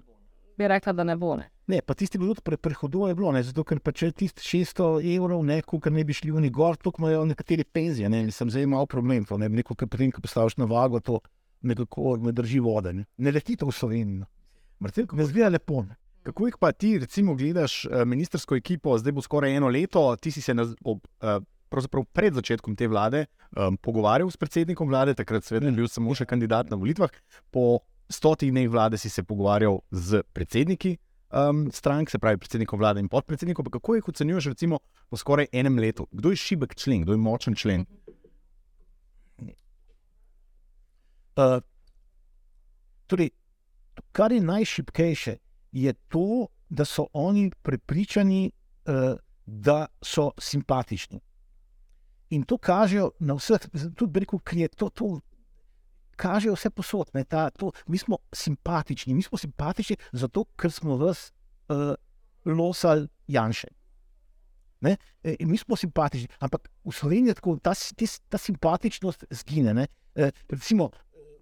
bi 0.56 0.68
rekla, 0.68 0.92
da 0.92 1.02
ne 1.04 1.16
bo. 1.18 1.34
Ne. 1.36 1.48
Ne, 1.68 1.82
pa 1.84 1.92
tisti 1.92 2.16
tudi 2.16 2.40
pre, 2.40 2.56
prehodov 2.56 3.10
je 3.10 3.14
bilo, 3.16 3.28
ne, 3.32 3.42
zato 3.44 3.60
ker 3.68 3.82
pa 3.84 3.92
če 3.92 4.08
tisti 4.16 4.40
600 4.40 5.02
evrov, 5.14 5.42
ne, 5.44 5.58
ker 5.60 5.92
ne 5.92 6.04
bi 6.08 6.16
šli 6.16 6.32
oni 6.32 6.48
gor, 6.48 6.78
tako 6.80 7.02
imajo 7.02 7.26
nekateri 7.28 7.66
penzije. 7.68 8.08
Ne, 8.08 8.22
in 8.24 8.32
sem 8.32 8.48
zdaj 8.48 8.64
imel 8.64 8.88
problem, 8.88 9.26
to 9.28 9.36
ne, 9.36 9.50
neko, 9.52 9.76
ker 9.76 9.90
potem, 9.92 10.12
ko 10.14 10.24
postaviš 10.24 10.56
na 10.62 10.68
vago, 10.70 11.02
to 11.04 11.20
nekako 11.68 12.16
me 12.24 12.32
drži 12.32 12.62
vode. 12.64 12.94
Ne, 12.96 13.04
ne 13.20 13.34
letite 13.34 13.68
v 13.68 13.74
Slovenijo. 13.76 14.24
Mrtev, 14.80 15.12
ne 15.18 15.26
zgleda 15.28 15.50
lepo. 15.58 15.82
Ne. 15.84 15.98
Kako 16.24 16.48
jih 16.48 16.56
pa 16.60 16.72
ti, 16.72 16.94
recimo, 17.04 17.34
gledaš 17.36 17.82
eh, 17.84 18.04
ministersko 18.08 18.56
ekipo, 18.56 18.96
zdaj 18.98 19.16
bo 19.16 19.24
skoraj 19.24 19.56
eno 19.60 19.68
leto, 19.68 20.08
ti 20.16 20.32
si 20.32 20.40
se 20.44 20.56
na, 20.56 20.64
ob, 20.88 21.04
eh, 21.20 21.36
pravzaprav 21.68 22.06
pred 22.16 22.32
začetkom 22.32 22.76
te 22.76 22.88
vlade 22.88 23.26
um, 23.52 23.76
pogovarjal 23.76 24.30
s 24.32 24.40
predsednikom 24.40 24.88
vlade, 24.88 25.14
takrat 25.14 25.44
seveda 25.44 25.68
je 25.68 25.76
bil 25.76 25.88
samo 25.90 26.14
še 26.16 26.24
kandidat 26.28 26.72
na 26.72 26.78
volitvah, 26.80 27.12
po 27.52 27.82
stotih 28.08 28.48
dneh 28.52 28.70
vlade 28.72 28.96
si 28.96 29.12
se 29.12 29.22
pogovarjal 29.22 29.82
z 29.92 30.22
predsedniki 30.32 30.96
um, 31.30 31.70
strank, 31.72 32.10
se 32.10 32.18
pravi 32.18 32.38
predsednikom 32.38 32.78
vlade 32.78 33.00
in 33.00 33.08
podpredsednikom. 33.08 33.64
Pa 33.64 33.70
kako 33.70 33.94
jih 33.94 34.08
ocenjuješ, 34.08 34.46
recimo, 34.54 34.78
po 35.08 35.16
skoraj 35.16 35.46
enem 35.52 35.78
letu? 35.78 36.06
Kdo 36.12 36.30
je 36.30 36.36
šibek 36.36 36.74
člen, 36.74 37.02
kdo 37.02 37.12
je 37.12 37.18
močen 37.18 37.54
člen? 37.54 37.86
Uh, 41.38 41.60
torej, 43.06 43.30
kar 44.12 44.32
je 44.32 44.40
najšipkejše, 44.40 45.36
je 45.72 45.92
to, 46.08 46.46
da 46.68 46.84
so 46.84 47.06
oni 47.12 47.50
prepričani, 47.62 48.50
uh, 48.86 49.16
da 49.46 49.86
so 50.02 50.30
simpatični. 50.38 51.20
In 52.30 52.42
to 52.42 52.58
kažejo 52.58 53.12
na 53.20 53.34
vseh, 53.38 53.60
tudi 53.96 54.20
rekel, 54.20 54.38
ker 54.44 54.58
je 54.58 54.68
to. 54.68 54.90
to 54.90 55.20
Kažejo 56.18 56.56
vse 56.56 56.70
posod, 56.74 57.10
ne, 57.14 57.22
ta, 57.24 57.48
to, 57.54 57.70
mi 57.86 57.98
smo 57.98 58.18
simpatični, 58.34 59.14
mi 59.14 59.22
smo 59.22 59.38
simpatični 59.38 59.96
zato, 60.12 60.44
ker 60.58 60.72
smo 60.74 60.96
vas 60.98 61.28
uh, 61.70 61.94
losali 62.44 63.06
Janše. 63.30 63.68
Ne? 64.80 64.96
E, 65.22 65.36
mi 65.46 65.58
smo 65.58 65.76
simpatični, 65.76 66.28
ampak 66.42 66.68
v 66.84 66.94
Sloveniji 66.94 67.34
tako, 67.38 67.56
ta, 67.62 67.74
tis- 67.74 68.20
ta 68.28 68.38
simpatičnost 68.38 69.24
zgine. 69.30 69.74
Ne? 69.74 69.86
E, 70.14 70.30
recimo, 70.50 70.90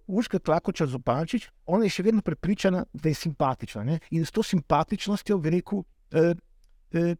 Urška 0.06 0.38
Klakoča 0.38 0.86
Zopančič, 0.86 1.48
ona 1.66 1.86
je 1.86 1.90
še 1.98 2.04
vedno 2.06 2.22
prepričana, 2.22 2.84
da 2.92 3.10
je 3.10 3.18
simpatična. 3.18 3.82
Ne? 3.84 3.98
In 4.14 4.24
s 4.24 4.30
to 4.30 4.42
simpatičnostjo, 4.46 5.38
bi 5.42 5.56
rekel, 5.58 5.82
eh, 6.14 6.34
eh, 6.94 7.16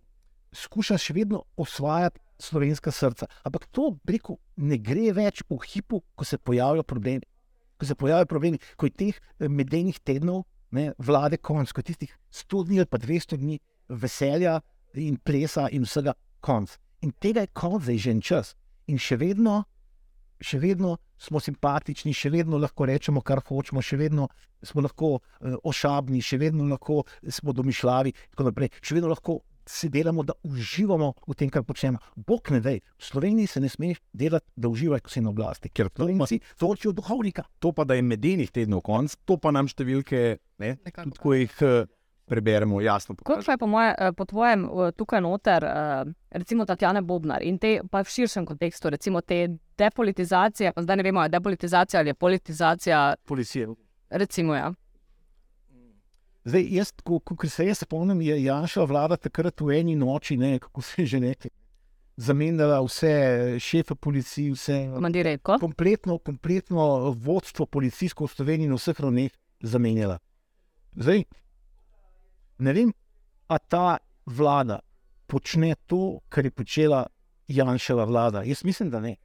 skuša 0.53 0.99
še 0.99 1.17
vedno 1.17 1.43
osvajati 1.57 2.21
slovenska 2.39 2.93
srca. 2.93 3.27
Ampak 3.45 3.67
to, 3.75 3.91
bi 4.05 4.17
rekel, 4.19 4.39
ne 4.57 4.79
gre 4.79 5.11
več 5.13 5.43
v 5.51 5.59
hipu, 5.67 6.03
ko 6.15 6.25
se 6.25 6.39
pojavljajo 6.39 6.87
problemi. 6.87 7.27
Ko 7.77 7.87
se 7.87 7.95
pojavljajo 7.95 8.27
problemi, 8.31 8.59
ko 8.77 8.87
je 8.87 8.97
teh 8.97 9.17
eh, 9.17 9.49
medenih 9.49 9.99
tednov, 10.01 10.45
ne, 10.71 10.93
vlade 10.99 11.37
konc, 11.37 11.73
ko 11.73 11.81
je 11.81 11.93
tistih 11.93 12.17
100 12.33 12.65
dni 12.67 12.83
ali 12.83 12.91
pa 12.91 12.99
200 12.99 13.37
dni 13.41 13.59
veselja 13.89 14.61
in 14.95 15.17
plesa 15.17 15.69
in 15.73 15.85
vsega 15.85 16.17
konc. 16.41 16.79
In 17.05 17.13
tega 17.13 17.45
je 17.45 17.53
konc 17.53 17.85
zdaj 17.85 17.99
že 17.99 18.11
en 18.11 18.21
čas. 18.21 18.55
In 18.87 18.99
še 18.99 19.19
vedno 19.21 19.65
še 20.41 20.59
vedno 20.61 20.97
smo 21.19 21.41
simpatični, 21.41 22.13
še 22.15 22.31
vedno 22.33 22.59
lahko 22.61 22.87
rečemo, 22.89 23.23
kar 23.25 23.41
hočemo, 23.45 23.83
še 23.83 23.97
vedno 24.01 24.29
smo 24.65 24.85
lahko 24.85 25.17
uh, 25.17 25.57
ošabni, 25.65 26.21
še 26.21 26.39
vedno 26.41 26.67
lahko 26.69 27.05
smo 27.23 27.55
domišljavi. 27.57 28.13
Še 28.37 28.99
vedno 28.99 29.13
lahko 29.13 29.41
se 29.67 29.89
delamo, 29.89 30.23
da 30.23 30.33
uživamo 30.43 31.13
v 31.27 31.35
tem, 31.35 31.51
kar 31.51 31.65
počnemo. 31.67 31.99
Bog 32.17 32.51
ne 32.51 32.61
ve, 32.61 32.79
v 32.99 33.05
Sloveniji 33.05 33.47
se 33.47 33.61
ne 33.61 33.69
smeš 33.69 33.99
delati, 34.13 34.47
da 34.57 34.69
uživaš, 34.69 35.03
ko 35.03 35.11
si 35.11 35.21
na 35.21 35.31
oblasti, 35.31 35.69
ker 35.69 35.91
Slovenci 35.91 36.41
hočejo 36.61 36.95
duhovnika. 36.97 37.45
To 37.59 37.73
pa, 37.73 37.85
da 37.85 37.99
je 37.99 38.07
medenih 38.07 38.51
tednov 38.51 38.85
konc, 38.87 39.17
to 39.25 39.39
pa 39.43 39.51
nam 39.51 39.69
številke, 39.69 40.39
ne, 40.63 40.77
Nekako 40.85 41.11
tudi 41.11 41.23
ko 41.23 41.35
jih 41.35 41.61
preberemo, 42.27 42.81
jasno. 42.81 43.15
Kako 43.15 43.43
pa 43.47 43.53
je 43.53 43.59
po, 43.59 43.67
moje, 43.67 43.95
eh, 43.99 44.13
po 44.13 44.25
tvojem 44.25 44.65
eh, 44.65 44.93
tukaj 44.93 45.21
noter, 45.21 45.65
eh, 45.65 46.05
recimo 46.31 46.65
Tatjana 46.65 47.01
Bobnar 47.01 47.43
in 47.43 47.59
te 47.59 47.81
pa 47.91 48.03
v 48.03 48.11
širšem 48.11 48.47
kontekstu, 48.47 48.91
recimo 48.91 49.21
te 49.21 49.49
depolitizacije, 49.79 50.73
pa 50.73 50.83
zdaj 50.83 50.97
ne 50.97 51.03
vemo, 51.03 51.23
je 51.23 51.29
depolitizacija 51.29 52.01
ali 52.01 52.11
je 52.11 52.15
politizacija, 52.15 53.15
Policije. 53.27 53.69
recimo 54.11 54.55
ja. 54.55 54.73
Zdaj, 56.47 56.67
jaz, 56.71 56.93
ko, 57.03 57.19
ko 57.19 57.49
se 57.51 57.67
jaz 57.67 57.81
spomnim, 57.83 58.21
je 58.23 58.37
Janša 58.45 58.85
vlada 58.87 59.17
takrat 59.19 59.61
v 59.61 59.81
eni 59.81 59.97
noči, 59.99 60.37
ne, 60.39 60.59
kako 60.63 60.83
se 60.83 61.07
že 61.07 61.21
nekaj. 61.21 61.51
Zamenjala 62.17 62.79
vse 62.81 63.59
šefe 63.61 63.95
policije, 63.95 64.53
vse 64.53 64.77
Komandir 64.95 65.27
Redko. 65.27 65.59
kompletno, 65.61 66.19
kompletno 66.19 67.11
vodstvo 67.11 67.67
policijsko 67.67 68.25
v 68.25 68.31
Sloveniji 68.31 68.69
na 68.69 68.79
vseh 68.79 69.01
ravneh 69.01 69.31
zamenjala. 69.61 70.19
Zdaj, 70.95 71.25
ne 72.59 72.73
vem, 72.73 72.95
a 73.49 73.59
ta 73.59 73.99
vlada 74.27 74.81
počne 75.27 75.75
to, 75.87 76.21
kar 76.29 76.45
je 76.47 76.51
počela 76.51 77.07
Janševa 77.49 78.05
vlada. 78.05 78.43
Jaz 78.43 78.65
mislim, 78.65 78.91
da 78.91 79.01
ne. 79.01 79.17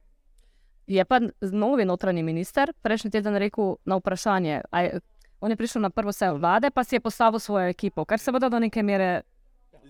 Je 0.86 1.04
pa 1.04 1.20
novi 1.40 1.84
notranji 1.84 2.22
minister 2.22 2.72
prejšnji 2.82 3.10
teden 3.10 3.36
rekel 3.36 3.76
na 3.84 3.96
vprašanje. 3.96 4.60
On 5.42 5.50
je 5.50 5.58
prišel 5.58 5.82
na 5.82 5.90
prvo 5.90 6.12
sejo 6.12 6.36
vlade, 6.38 6.70
pa 6.70 6.84
si 6.84 6.94
je 6.94 7.00
postavil 7.00 7.38
svojo 7.38 7.66
ekipo, 7.68 8.04
kar 8.04 8.18
seveda 8.18 8.46
do 8.48 8.58
neke 8.58 8.82
mere 8.82 9.22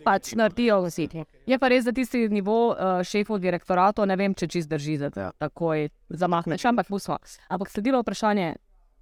pač 0.03 0.33
naredijo 0.33 0.81
vsi. 0.83 1.05
Je 1.47 1.59
pa 1.59 1.69
res 1.69 1.85
za 1.85 1.93
tisti 1.93 2.25
nivo 2.29 2.73
uh, 2.73 3.03
šefov 3.05 3.39
direktoratov, 3.39 4.09
ne 4.09 4.17
vem, 4.17 4.33
če 4.35 4.49
čist 4.49 4.69
drži 4.69 4.97
za 4.99 5.11
Ja. 5.13 5.31
takoj 5.39 5.89
zamahneš, 6.09 6.65
ampak 6.65 6.89
pustimo. 6.89 7.19
Ampak 7.49 7.69
sledilo 7.69 8.01
vprašanje, 8.01 8.55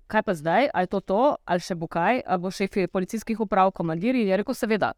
kaj 0.06 0.22
pa 0.22 0.34
zdaj, 0.34 0.68
ali 0.74 0.82
je 0.82 0.90
to 0.90 1.00
to, 1.00 1.20
ali 1.44 1.60
še 1.60 1.74
bo 1.74 1.86
kaj, 1.86 2.22
ali 2.26 2.42
bo 2.42 2.50
šefi 2.50 2.88
policijskih 2.88 3.40
uprav, 3.40 3.70
komandirji, 3.70 4.26
je 4.26 4.36
rekel 4.36 4.54
seveda. 4.54 4.92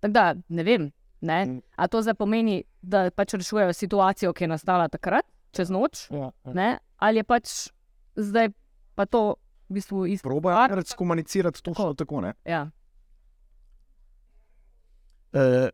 Tako 0.00 0.12
da 0.12 0.34
ne 0.48 0.62
vem, 0.62 0.90
ne? 1.20 1.38
Mm. 1.46 1.62
a 1.76 1.88
to 1.88 2.02
zdaj 2.02 2.14
pomeni, 2.14 2.60
da 2.82 3.08
pač 3.10 3.34
rešujejo 3.34 3.72
situacijo, 3.72 4.32
ki 4.32 4.44
je 4.44 4.48
nastala 4.48 4.88
takrat, 4.88 5.24
čez 5.50 5.70
noč, 5.72 6.10
Ja, 6.12 6.30
ne? 6.44 6.78
ali 6.98 7.18
je 7.18 7.24
pač 7.24 7.72
zdaj 8.14 8.52
pa 8.94 9.06
to 9.06 9.40
v 9.68 9.74
bistvu 9.74 10.06
isto. 10.06 10.28
Probajo 10.28 10.82
komunicirati 10.96 11.62
točno 11.62 11.94
tako. 11.94 12.20
Ne? 12.20 12.34
Ja. 12.44 12.70
Eh, 15.32 15.68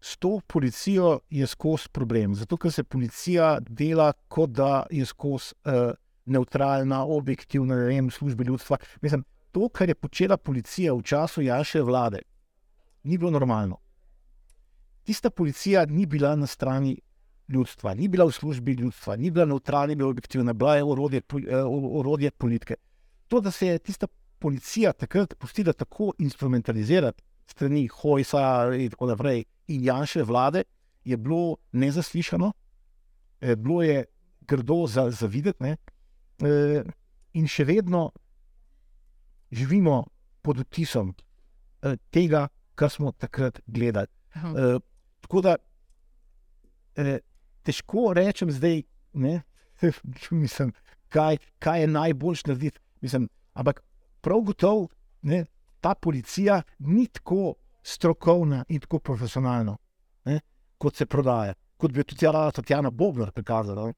S 0.00 0.16
to 0.16 0.40
policijo 0.46 1.20
je 1.30 1.46
skozi 1.46 1.88
problem, 1.92 2.34
zato 2.34 2.56
ker 2.56 2.72
se 2.72 2.84
policija 2.84 3.58
dela, 3.60 4.12
kot 4.28 4.50
da 4.50 4.86
je 4.90 5.04
skozi 5.06 5.52
uh, 5.64 5.92
neutralna, 6.24 7.04
objektivna, 7.04 7.76
ne 7.76 7.84
vem, 7.84 8.10
službe 8.10 8.44
ljudstva. 8.44 8.78
Mislim, 9.02 9.24
to, 9.52 9.68
kar 9.68 9.88
je 9.88 9.94
počela 9.94 10.36
policija 10.36 10.94
v 10.94 11.02
času 11.02 11.42
Jaše 11.42 11.82
vlade, 11.82 12.22
ni 13.02 13.18
bilo 13.18 13.30
normalno. 13.30 13.76
Tista 15.04 15.30
policija 15.30 15.84
ni 15.86 16.06
bila 16.06 16.36
na 16.36 16.46
strani 16.46 16.96
ljudstva, 17.50 17.94
ni 17.94 18.08
bila 18.08 18.24
v 18.28 18.32
službi 18.32 18.72
ljudstva, 18.78 19.16
ni 19.16 19.30
bila 19.30 19.44
neutralna, 19.44 19.86
ni 19.90 19.96
bila 19.96 20.10
objektivna, 20.10 20.52
bila 20.52 20.76
je 20.76 20.84
orodje, 20.84 21.22
eh, 21.48 21.62
orodje 22.00 22.30
politike. 22.30 22.74
To, 23.28 23.40
da 23.40 23.50
se 23.50 23.66
je 23.66 23.78
tista 23.78 24.06
policija 24.38 24.92
takrat 24.92 25.34
pustila 25.38 25.72
tako 25.72 26.12
instrumentalizirati 26.18 27.22
strani 27.46 27.88
Hojsa 27.88 28.70
in 28.78 28.90
tako 28.90 29.06
naprej 29.06 29.44
in 29.68 29.84
Janše 29.84 30.22
vlade, 30.22 30.62
je 31.04 31.16
bilo 31.16 31.56
nezaslišano, 31.72 32.52
eh, 33.40 33.56
bilo 33.56 33.82
je 33.82 34.04
grdo 34.40 34.86
za, 34.86 35.10
za 35.10 35.26
videti. 35.26 35.62
ne. 35.62 35.76
Eh, 36.42 36.82
In 37.32 37.46
še 37.46 37.64
vedno 37.64 38.10
živimo 39.54 40.04
pod 40.42 40.58
vtisom 40.58 41.12
eh, 41.82 41.96
tega, 42.10 42.48
kar 42.74 42.90
smo 42.90 43.12
takrat 43.12 43.60
gledali. 43.66 44.06
Eh, 44.34 44.78
Tako 45.20 45.40
da 45.40 45.56
eh, 46.96 47.18
težko 47.62 48.12
rečem 48.16 48.50
zdaj, 48.52 48.82
ne, 49.12 49.42
mislim, 50.30 50.72
kaj, 51.08 51.38
kaj 51.58 51.80
je 51.80 51.86
najboljš 51.86 52.44
narediti. 52.46 52.80
Mislim, 53.00 53.28
ampak 53.52 53.82
prav 54.20 54.40
gotovo 54.40 54.88
ne, 55.22 55.44
ta 55.80 55.94
policija 55.94 56.62
ni 56.78 57.06
tako 57.06 57.54
strokovna 57.82 58.64
in 58.68 58.80
tako 58.80 58.98
profesionalna, 58.98 59.76
ne, 60.24 60.40
kot 60.78 60.96
se 60.96 61.06
prodaja. 61.06 61.54
Kot 61.76 61.92
bi 61.92 62.04
tudi 62.04 62.26
rada 62.26 62.50
Tatjana 62.50 62.90
Bobnar 62.90 63.32
prikazala. 63.32 63.86
ne. 63.86 63.94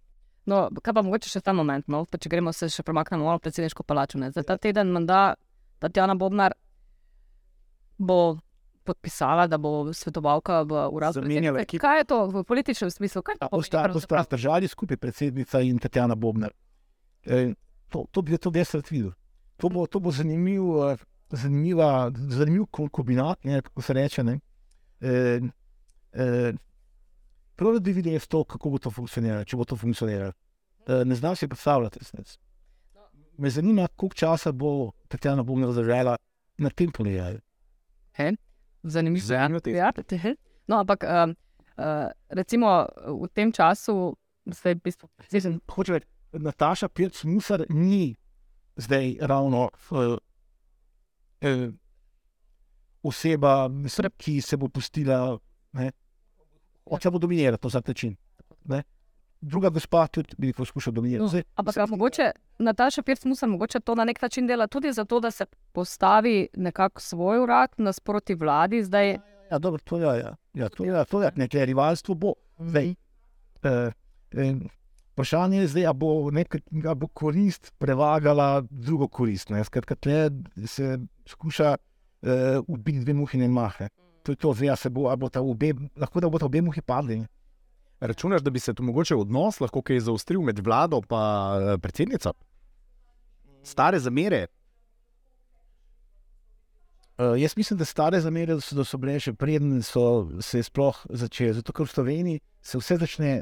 No, 0.47 0.67
kaj 0.83 0.95
pa 0.95 1.03
mogoče 1.07 1.31
še 1.31 1.41
ta 1.45 1.55
moment, 1.55 1.87
no? 1.91 2.03
pa 2.11 2.19
če 2.19 2.31
gremo 2.31 2.53
se 2.55 2.67
še 2.71 2.83
premaknemo 2.83 3.27
malo 3.29 3.39
predsedniško 3.43 3.85
palačo. 3.87 4.19
Ne? 4.19 4.33
Za 4.35 4.43
ta 4.47 4.57
teden 4.59 4.91
menda 4.95 5.35
Tatjana 5.83 6.17
Bobnar 6.19 6.55
bo 7.99 8.39
podpisala, 8.85 9.47
da 9.47 9.59
bo 9.59 9.93
svetovalka 9.93 10.63
v 10.63 10.89
uradu. 10.93 11.21
Zamenjala 11.21 11.61
ekipo. 11.61 11.83
Kaj 11.83 11.99
je 11.99 12.05
to 12.05 12.27
v 12.27 12.45
političnem 12.45 12.91
smislu? 12.91 13.23
Bosta 13.23 13.49
bosta 13.51 13.83
pravzaprav? 13.83 14.25
zdržali 14.25 14.69
skupaj 14.69 14.97
predsednica 14.97 15.61
in 15.61 15.79
Tatjana 15.79 16.15
Bobnar. 16.15 16.53
E, 17.25 17.55
to, 17.89 18.07
to 18.11 18.23
bi 18.23 18.39
to 18.39 18.53
jaz 18.55 18.75
rad 18.75 18.87
videl. 18.91 19.13
To 19.57 19.69
bo, 19.69 19.87
to 19.87 20.01
bo 20.01 20.11
zanimiv, 20.11 20.63
eh, 20.91 20.97
zanimiva, 21.31 22.11
zanimiv 22.29 22.67
ko- 22.71 22.89
kombinat, 22.89 23.45
ne, 23.45 23.63
kako 23.63 23.83
se 23.83 23.93
reče. 23.93 24.25
Ne. 24.25 24.39
E, 25.01 25.41
e, 26.13 26.53
Prav 27.57 27.81
bi 27.81 27.93
videli 27.93 28.15
jaz 28.17 28.27
to, 28.27 28.45
kako 28.45 28.71
bo 28.71 28.79
to 28.79 28.91
funkcioniralo, 28.91 29.45
če 29.45 29.57
bo 29.57 29.65
to 29.65 29.77
funkcioniralo. 29.77 30.33
E, 30.87 31.05
ne 31.05 31.15
znam 31.15 31.37
si 31.37 31.49
predstavljati. 31.49 31.99
resnici. 31.99 32.39
Me 33.39 33.51
zanima, 33.51 33.89
koliko 33.97 34.15
časa 34.15 34.53
bo 34.53 34.91
Tatjana 35.09 35.43
Bobnar 35.43 35.73
zdržala 35.73 36.17
na 36.59 36.71
tem 36.71 36.91
položaju. 36.91 37.39
Zanimivo. 38.85 39.25
Zanimivo 39.25 39.61
te- 39.61 39.71
Ja, 39.71 39.93
tehe. 39.93 40.35
no, 40.69 40.79
ampak 40.79 41.05
um, 41.05 41.35
uh, 41.79 42.11
recimo 42.29 42.87
v 43.07 43.29
tem 43.29 43.53
času, 43.53 44.17
zdaj 44.47 44.75
v 44.75 44.81
bistvu, 44.81 45.09
zdaj 45.29 45.41
sem 45.41 45.61
hoče 45.69 45.93
reči, 45.93 46.07
Nataša 46.33 46.89
Pirc 46.89 47.25
Musar 47.25 47.65
ni 47.69 48.17
zdaj 48.77 49.17
ravno 49.21 49.69
uh, 49.91 50.17
uh, 51.41 51.73
oseba, 53.03 53.69
mislim, 53.69 54.11
ki 54.17 54.41
se 54.41 54.57
bo 54.57 54.69
pustila, 54.69 55.39
ne, 55.73 55.91
hoče 56.89 57.11
bo 57.11 57.19
dominirati 57.19 57.61
na 57.63 57.69
vsak 57.69 57.89
način. 57.89 58.17
Ne. 58.65 58.83
Druga 59.43 59.69
gospa 59.69 60.07
tudi 60.07 60.35
bi 60.39 60.53
poskušala 60.53 60.95
dominirati. 60.95 61.37
No, 61.37 61.43
Ampak 61.57 61.77
a 61.77 61.87
mogoče 61.87 62.31
Nataša 62.59 63.03
Pirc 63.03 63.25
Musar 63.25 63.49
mogoče 63.49 63.81
to 63.81 63.95
na 63.95 64.05
nek 64.05 64.23
način 64.23 64.47
dela 64.47 64.67
tudi 64.67 64.93
zato, 64.93 65.21
da 65.21 65.31
se 65.31 65.47
postavi 65.73 66.49
nekako 66.57 67.01
svoj 67.01 67.43
urad 67.43 67.71
nasproti 67.77 68.35
vladi. 68.35 68.85
Zdaj, 68.85 69.19
ja, 69.51 69.59
dobro, 69.59 69.81
to 69.85 69.99
je, 69.99 70.21
ja, 70.21 70.37
ja, 70.55 70.69
to 70.69 70.85
je, 70.85 71.05
to 71.05 71.23
je 71.23 71.33
nekaj 71.37 71.67
rivalstvo 71.67 72.15
bo. 72.15 72.35
Zdaj, 72.59 72.95
eh, 73.63 73.91
eh, 74.33 74.55
Vprašanje 75.13 75.59
je 75.59 75.67
zdaj, 75.69 75.87
ali 75.87 75.99
bo, 75.99 76.31
nek, 76.31 76.57
bo 76.97 77.07
korist 77.07 77.73
prevagala 77.79 78.63
drugo 78.71 79.09
korist. 79.09 79.51
ne. 79.51 79.65
Skratka, 79.65 79.95
tle 79.95 80.31
se 80.67 80.99
skuša 81.27 81.77
uh, 81.77 82.65
ubiti 82.67 83.01
dve 83.01 83.13
muhi 83.15 83.39
in 83.39 83.53
mahe. 83.53 83.89
To 84.23 84.33
je 84.33 84.37
to, 84.37 84.55
zdaj 84.55 84.77
se 84.77 84.91
bo, 84.91 85.11
a 85.11 85.17
bo 85.17 85.29
ta 85.29 85.43
obe, 85.43 85.75
lahko 85.97 86.21
da 86.21 86.29
bo 86.29 86.39
ta 86.39 86.47
obe 86.47 86.63
muhi 86.63 86.81
padli. 86.81 87.21
Računaš, 88.03 88.43
da 88.43 88.51
bi 88.51 88.59
se 88.59 88.75
tu 88.75 88.83
mogoče 88.83 89.15
odnos 89.15 89.61
lahko 89.63 89.83
kaj 89.83 90.01
zaostril 90.09 90.43
med 90.43 90.59
vlado 90.59 90.99
in 90.99 91.79
predsednico? 91.81 92.33
Stare 93.63 94.01
zamere, 94.03 94.47
Uh, 97.19 97.41
jaz 97.41 97.57
mislim, 97.57 97.79
da 97.79 97.85
stare 97.85 98.21
zamere 98.21 98.61
so, 98.61 98.75
da 98.75 98.85
so 98.85 98.99
bile 98.99 99.19
še 99.21 99.35
preden 99.37 99.83
so 99.85 100.03
se 100.41 100.63
sploh 100.65 100.97
začele. 101.11 101.53
Zato, 101.59 101.73
ker 101.77 101.85
v 101.85 101.93
Sloveniji 101.93 102.41
se 102.65 102.81
vse 102.81 102.97
začne. 103.03 103.33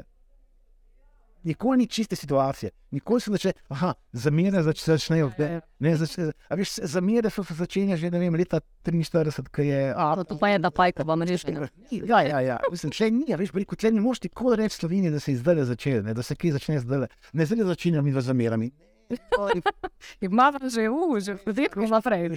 Nikoli 1.43 1.77
ni 1.77 1.87
čiste 1.87 2.15
situacije, 2.15 2.69
nikoli 2.91 3.21
se 3.21 3.31
začne, 3.31 3.53
aha, 3.73 3.93
zamere 4.13 4.61
zač, 4.63 4.83
začnejo. 4.85 5.31
Ne, 5.39 5.61
ne, 5.79 5.95
začne, 5.97 6.27
a 6.49 6.57
veš, 6.59 6.75
zamere 6.85 7.31
so 7.33 7.43
se 7.43 7.55
začenjale 7.57 7.97
že 7.97 8.11
ne 8.13 8.19
vem, 8.21 8.35
leta 8.37 8.59
43, 8.85 9.49
ko 9.49 9.65
je. 9.65 9.79
A, 9.89 10.11
no, 10.15 10.23
to 10.23 10.37
pa 10.37 10.51
je 10.53 10.59
da 10.61 10.69
pajka, 10.69 11.03
vam 11.03 11.25
rečem. 11.25 11.65
Ja, 11.89 12.21
ja, 12.21 12.39
ja. 12.45 12.59
Mislim, 12.69 12.93
če 12.93 13.09
ni, 13.09 13.25
veš, 13.33 13.55
veliko 13.57 13.75
tle 13.75 13.91
ne 13.91 14.05
moš 14.05 14.21
nikoli 14.21 14.61
reči 14.61 14.77
Sloveniji, 14.77 15.15
da 15.17 15.19
se 15.19 15.33
je 15.33 15.41
zdaj 15.41 15.65
začelo, 15.73 16.05
ne, 16.05 16.13
da 16.13 16.21
se 16.21 16.37
kaj 16.37 16.57
začne 16.59 16.79
zdaj. 16.79 17.09
Ne 17.33 17.45
zdaj 17.49 17.65
začenjamo 17.73 18.05
mi 18.05 18.13
z 18.13 18.21
zamerami. 18.21 18.71
Imamo 20.21 20.69
že 20.69 20.89
uf, 20.89 21.19
že 21.19 21.35
vedno 21.45 21.87
naprej. 21.89 22.31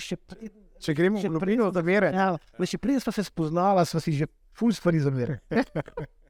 Če 0.80 0.94
gremo 0.96 1.20
Še 1.20 1.28
v 1.28 1.36
globino 1.36 1.70
zamere. 1.72 2.10
ja, 2.10 2.34
še 2.66 2.80
prej 2.82 3.00
smo 3.04 3.12
se 3.14 3.24
spoznala, 3.24 3.84
smo 3.84 4.00
si 4.02 4.16
že 4.16 4.26
ful 4.56 4.72
stvari 4.74 5.00
zamerili. 5.00 5.38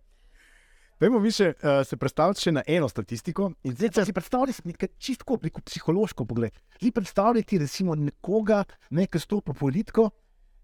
Pejmo 0.98 1.18
mi 1.18 1.32
še 1.34 1.50
uh, 1.52 1.80
se 1.82 1.96
predstaviti 1.98 2.46
še 2.46 2.52
na 2.54 2.62
eno 2.70 2.86
statistiko. 2.88 3.50
In 3.66 3.74
zdaj 3.74 3.90
če 3.96 4.04
si 4.06 4.14
predstavljaj 4.14 4.60
nekaj 4.70 4.92
čisto 5.02 5.38
preko 5.42 5.62
psihološko 5.66 6.26
pogled. 6.28 6.54
Zdaj 6.78 6.92
predstavljaj 6.94 7.58
recimo 7.64 7.96
nekoga, 7.98 8.62
ne, 8.94 9.08
ki 9.10 9.18
stopi 9.18 9.52
v 9.52 9.58
politiko 9.58 10.10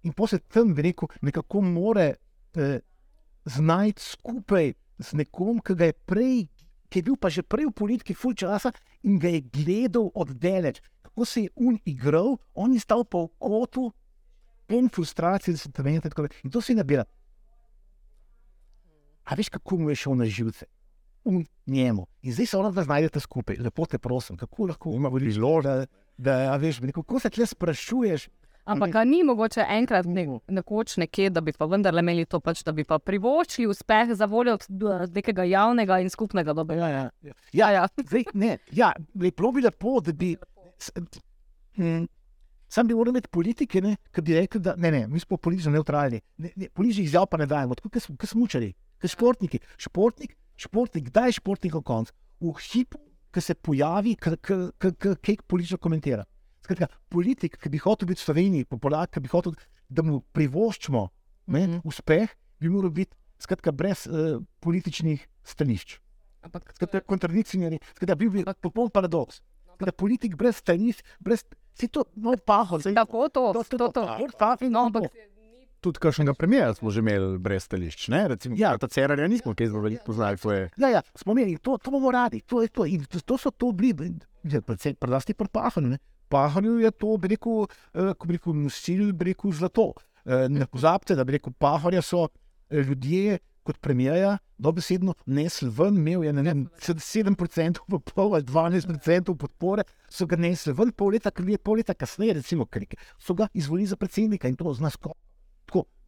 in 0.07 0.15
se 0.29 0.39
tam 0.49 0.75
bi 0.75 0.83
rekel, 0.83 1.09
nekako 1.21 1.61
more 1.61 2.15
eh, 2.55 2.81
znajti 3.45 4.03
skupaj 4.03 4.73
z 4.99 5.17
nekom, 5.17 5.61
ki 5.61 5.75
ga 5.75 5.91
je 5.91 5.93
prej, 5.93 6.49
ki 6.89 6.99
je 6.99 7.03
bil 7.03 7.17
pa 7.17 7.29
že 7.29 7.43
prej 7.43 7.67
v 7.69 7.77
politiki 7.77 8.15
ful 8.15 8.35
časa 8.35 8.73
in 9.03 9.19
ga 9.19 9.29
je 9.29 9.41
gledal 9.41 10.11
od 10.15 10.31
daleč. 10.41 10.81
Kako 11.03 11.25
se 11.25 11.43
je 11.43 11.51
un 11.57 11.79
igral, 11.85 12.39
on 12.55 12.73
je 12.73 12.81
stal 12.81 13.05
pa 13.05 13.19
v 13.19 13.29
kotu, 13.39 13.91
en 14.71 14.89
frustracije, 14.89 15.55
da 15.55 15.59
se 15.59 15.73
tam 15.73 15.87
in 15.87 16.01
tako. 16.01 16.29
In 16.45 16.51
to 16.51 16.61
si 16.61 16.75
nabira. 16.75 17.05
A 19.31 19.35
veš, 19.35 19.49
kako 19.49 19.79
mu 19.79 19.91
je 19.91 19.97
šel 19.97 20.15
na 20.15 20.27
živce? 20.27 20.67
V 21.25 21.45
njemu. 21.67 22.07
In 22.23 22.33
zdaj 22.33 22.47
se 22.47 22.57
ona 22.57 22.71
dva 22.71 22.83
znajdete 22.83 23.21
skupaj, 23.21 23.57
lepo 23.57 23.87
te 23.87 23.99
prosim, 23.99 24.37
kako 24.37 24.67
lahko 24.67 24.91
Ima 24.91 25.11
zelo 25.31 25.63
da, 25.63 25.87
da 26.17 26.57
veš, 26.57 26.81
kako 26.95 27.21
se 27.21 27.31
tle 27.31 27.47
sprašuješ. 27.47 28.29
Ampak 28.65 28.95
ni 29.05 29.23
mogoče 29.25 29.65
enkrat 29.69 30.07
ne, 30.07 30.27
nekoč 30.49 30.97
nekje, 30.97 31.31
da 31.31 31.41
bi 31.41 31.53
pa 31.53 31.65
vendarle 31.65 32.01
imeli 32.01 32.25
to, 32.25 32.41
pač, 32.41 32.63
da 32.63 32.73
bi 32.73 32.85
pa 32.85 32.99
privoščili 32.99 33.67
uspeh 33.67 34.13
za 34.15 34.25
voljo 34.25 34.59
nekega 35.15 35.45
javnega 35.45 36.01
in 36.01 36.11
skupnega 36.11 36.53
dobrega. 36.53 36.89
Ja, 36.89 36.89
ja. 36.89 37.11
Ja, 37.23 37.35
ja, 37.53 37.71
ja. 37.71 37.87
zdaj, 38.11 38.25
ne, 38.35 38.59
ja, 38.73 38.93
lepo 39.15 39.53
bi 39.53 39.63
lepo, 39.63 40.01
da 40.01 40.13
bi. 40.13 40.37
s- 40.79 40.93
hm, 41.77 42.05
Sam 42.69 42.87
bi 42.87 42.95
moral 42.95 43.11
imeti 43.11 43.29
politike, 43.29 43.81
ne, 43.81 43.97
ki 44.13 44.23
bi 44.23 44.35
rekli, 44.35 44.61
da 44.61 44.77
ne, 44.77 44.91
ne, 44.91 45.07
mi 45.09 45.19
smo 45.19 45.37
politično 45.37 45.73
neutralni. 45.73 46.21
Ne, 46.37 46.53
ne, 46.57 46.69
političnih 46.69 47.07
izjav 47.07 47.27
pa 47.27 47.37
ne 47.37 47.47
dajemo, 47.47 47.75
tako 47.75 47.89
kot 47.91 48.29
smo 48.29 48.45
učili, 48.45 48.69
športniki. 49.03 49.61
Športnik, 49.77 50.37
športnik, 50.57 51.09
kdaj 51.09 51.29
je 51.29 51.33
športnik 51.33 51.75
na 51.75 51.83
koncu? 51.83 52.13
V 52.41 52.53
hipu, 52.63 52.99
ki 53.31 53.41
se 53.41 53.55
pojavi, 53.55 54.17
ki 54.17 55.37
politično 55.47 55.79
komentira. 55.79 56.25
Skratka, 56.61 56.89
politik, 57.09 57.57
ki 57.57 57.69
bi 57.69 57.79
hotel 57.79 58.07
biti 58.07 58.21
v 58.21 58.25
Sloveniji, 58.25 58.65
popular, 58.65 59.07
ki 59.07 59.21
bi 59.21 59.29
hotel, 59.29 59.55
da 59.89 60.03
mu 60.03 60.21
privoščimo 60.33 61.09
ne, 61.47 61.67
Mhm. 61.67 61.81
uspeh, 61.85 62.29
bi 62.61 62.69
moral 62.69 62.91
biti 62.91 63.17
skratka, 63.39 63.73
brez 63.73 64.07
uh, 64.07 64.39
političnih 64.61 65.29
stališč. 65.43 65.99
Ampak 66.43 66.75
kontradikcijni, 67.07 67.81
skratka, 67.95 68.15
bil 68.15 68.31
bi 68.31 68.43
Ampak- 68.43 68.61
popoln 68.61 68.91
paradoks. 68.91 69.41
Skratka, 69.75 69.93
politik 69.93 70.37
brez 70.37 70.57
stališč, 70.57 71.03
brez 71.21 71.45
vse 71.75 71.89
to, 71.89 72.05
no, 72.17 72.35
paho, 72.37 72.79
zdaj 72.79 72.95
tako 72.95 73.29
to, 73.29 73.53
to, 73.53 73.63
to, 73.65 73.77
to, 73.79 73.89
to. 73.89 74.03
to, 74.29 74.57
to, 74.59 74.69
No, 74.69 74.87
ampak 74.87 75.09
Tudi 75.81 75.99
kakšnega 75.99 76.35
premjera 76.35 76.75
smo 76.75 76.91
že 76.91 77.01
imeli 77.01 77.39
brez 77.39 77.65
stališč. 77.65 78.09
Ne? 78.09 78.29
Recimo, 78.29 78.57
Ja. 78.59 78.77
ta 78.79 78.89
Cerarja 78.89 79.29
nismo 79.29 79.55
kaj 79.55 79.67
zelo 79.67 79.81
veliko 79.81 80.05
poznali. 80.05 80.37
To 80.37 80.53
je 80.53 80.71
Ja, 80.77 80.89
ja, 80.89 81.03
smo 81.15 81.33
imeli, 81.33 81.57
to, 81.59 81.79
to 81.79 81.91
bomo 81.91 82.11
radi, 82.11 82.41
to 82.41 82.63
je 82.63 82.69
to. 82.69 82.85
In 82.87 83.05
to, 83.05 83.21
to 83.21 83.39
so 83.39 83.51
to 83.51 83.73
bili, 83.73 84.13
ja, 84.45 84.61
predvsem 84.61 84.95
predvsem 84.95 85.35
pri 85.35 85.49
Pahanju. 85.49 85.97
Pahanju 86.29 86.79
je 86.79 86.91
to, 86.91 87.17
bi 87.17 87.29
rekel, 87.29 87.65
eh, 87.95 88.13
ko 88.15 88.27
bi 88.27 88.37
rekel, 88.37 88.55
nosil, 88.55 89.13
bi 89.13 89.25
rekel, 89.33 89.53
zlato. 89.53 89.93
Eh, 90.25 90.49
Ne 90.49 90.67
pozabite, 90.67 91.17
da 91.17 91.25
bi 91.25 91.33
rekel, 91.33 91.53
Paharja 91.59 92.03
so 92.03 92.29
eh, 92.71 92.83
ljudje 92.83 93.39
kot 93.63 93.79
premijeja 93.81 94.39
dobesedno 94.59 95.15
nesli 95.27 95.69
ven, 95.69 95.97
imel 95.97 96.25
je 96.25 96.33
ne 96.33 96.43
vem, 96.43 96.67
7% 96.81 97.81
v 97.89 97.99
pol 98.01 98.35
ali 98.35 98.45
12% 98.45 99.35
podpore, 99.37 99.85
so 100.09 100.27
ga 100.27 100.37
nesli 100.37 100.73
ven, 100.73 100.93
pol 100.93 101.13
leta, 101.13 101.31
pol 101.63 101.77
leta 101.77 101.95
kasneje, 101.95 102.35
recimo, 102.41 102.67
krike, 102.67 102.97
so 103.19 103.35
ga 103.35 103.49
izvolili 103.55 103.87
za 103.87 103.97
predsednika 103.97 104.49
in 104.49 104.57
to 104.57 104.73
z 104.75 104.81
nas 104.81 104.97
tako, 104.97 105.15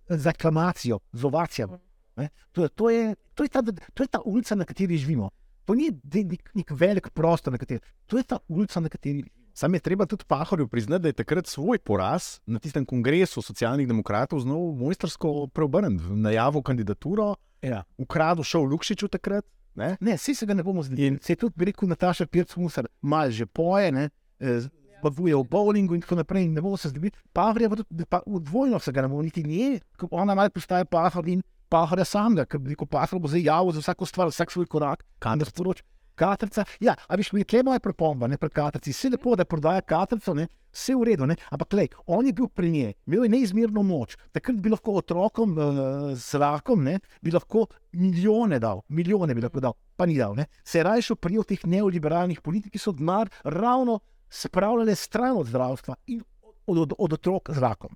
z 0.09 0.27
aklamacijo, 0.27 0.99
z 1.13 1.25
ovacijami. 1.25 1.79
Ne? 2.17 2.29
To, 2.53 2.63
je- 2.63 2.69
to, 2.69 2.91
je, 2.91 3.05
to, 3.35 3.43
je 3.43 3.49
ta, 3.49 3.63
to 3.95 4.03
je 4.03 4.09
ta 4.09 4.21
ulica, 4.21 4.55
na 4.55 4.65
kateri 4.65 4.97
živimo. 4.97 5.31
To 5.65 5.75
ni 5.75 5.91
nek, 6.05 6.51
nek 6.55 6.71
velik 6.71 7.09
prostor, 7.11 7.53
na 7.53 7.59
kateri. 7.59 7.81
To 8.07 8.17
je 8.17 8.23
ta 8.25 8.39
ulica, 8.49 8.81
na 8.81 8.89
kateri. 8.89 9.23
Sam 9.55 9.75
je 9.75 9.81
treba 9.81 10.07
tudi 10.07 10.25
Pahorju 10.25 10.69
priznati, 10.69 11.03
da 11.03 11.09
je 11.09 11.13
takrat 11.15 11.47
svoj 11.47 11.79
poraz 11.79 12.41
na 12.47 12.59
tistem 12.59 12.85
kongresu 12.85 13.43
socialnih 13.43 13.89
demokratov 13.89 14.41
znal 14.41 14.73
mojstrsko 14.75 15.47
preobrniti, 15.49 16.05
najavil 16.05 16.63
kandidaturo, 16.63 17.35
Ja. 17.63 17.85
ukradel 17.99 18.45
šel 18.45 18.63
Lukšiču 18.63 19.09
takrat. 19.09 19.45
Ne? 19.75 19.97
Ne, 20.01 20.17
vsi 20.17 20.35
se 20.35 20.47
ga 20.47 20.55
ne 20.55 20.63
bomo 20.63 20.83
zdeli. 20.83 21.07
In- 21.07 21.19
se 21.23 21.33
je 21.33 21.37
tudi, 21.37 21.55
bi 21.57 21.65
rekel, 21.65 21.89
Nataša 21.89 22.27
Pirc-Musar, 22.27 22.87
mal 23.01 23.31
že 23.31 23.47
poje, 23.47 23.93
ne, 23.93 24.11
eh, 24.41 24.61
bavuje 25.03 25.37
v 25.37 25.49
bowlingu 25.51 25.97
in 25.97 26.05
tako 26.05 26.21
naprej, 26.21 26.47
in 26.47 26.55
ne 26.57 26.63
bomo 26.65 26.77
se 26.81 26.93
zdeli. 26.93 27.11
Pavrja 27.33 27.71
pa 27.71 27.81
tudi, 27.81 28.07
pa 28.09 28.23
v 28.27 28.41
dvojno 28.41 28.81
se 28.81 28.93
ga 28.93 29.03
ne 29.03 29.11
bomo 29.11 29.23
niti 29.23 29.45
nje, 29.45 29.81
ko 29.99 30.09
ona 30.11 30.35
malo 30.35 30.51
postaje 30.55 30.85
pahor 30.85 31.29
in 31.29 31.43
pahorja 31.73 32.05
samega, 32.05 32.47
ker 32.47 32.61
bi 32.61 32.75
rekel, 32.75 32.89
pahor 32.91 33.21
bo 33.23 33.31
zdaj 33.33 33.49
javil 33.49 33.73
za 33.73 33.85
vsako 33.85 34.07
stvar, 34.07 34.33
vsak 34.33 34.53
svoj 34.53 34.69
korak. 34.69 35.05
Da 35.23 35.49
sporoč. 35.49 35.83
Katrca, 36.15 36.65
ja, 36.81 36.93
a 37.09 37.17
veš, 37.17 37.33
mi 37.33 37.41
je 37.41 37.49
tle 37.49 37.63
moja 37.65 37.81
pripomba, 37.81 38.29
ne 38.29 38.37
pri 38.37 38.51
katrci. 38.53 38.93
Vse 38.93 39.09
lepo, 39.15 39.33
da 39.37 39.47
prodaja 39.49 39.81
katrco, 39.81 40.35
ne, 40.37 40.45
vse 40.69 40.95
v 40.97 41.07
redu, 41.09 41.27
ne, 41.27 41.39
ampak 41.51 41.73
lej, 41.79 41.89
on 42.07 42.27
je 42.29 42.35
bil 42.37 42.51
pri 42.53 42.69
njej, 42.71 42.93
imel 43.09 43.25
je 43.25 43.31
neizmerno 43.33 43.83
moč. 43.87 44.19
Takrat 44.37 44.61
bi 44.61 44.73
lahko 44.73 44.99
otrokom 45.01 45.57
uh, 45.57 46.13
z 46.13 46.41
rakom, 46.43 46.85
ne, 46.85 46.99
bi 47.25 47.33
lahko 47.33 47.65
milijone 47.97 48.61
dal, 48.61 48.85
milijone 48.93 49.35
bi 49.35 49.45
lahko 49.45 49.65
dal, 49.65 49.77
pa 49.97 50.07
ni 50.07 50.19
dal. 50.21 50.37
Ne. 50.37 50.47
Se 50.65 50.83
je 50.83 50.85
raje 50.85 51.09
šel 51.09 51.17
prijel 51.17 51.49
teh 51.49 51.65
neoliberalnih 51.65 52.45
politik, 52.45 52.77
ki 52.77 52.83
so 52.83 52.93
denar 52.93 53.33
ravno 53.45 54.03
spravljali 54.33 54.95
stran 54.97 55.37
od 55.37 55.47
zdravstva 55.47 55.95
in 56.07 56.23
od, 56.67 56.79
od, 56.79 56.93
od 56.99 57.13
otrok 57.13 57.51
z 57.51 57.59
rakom. 57.59 57.91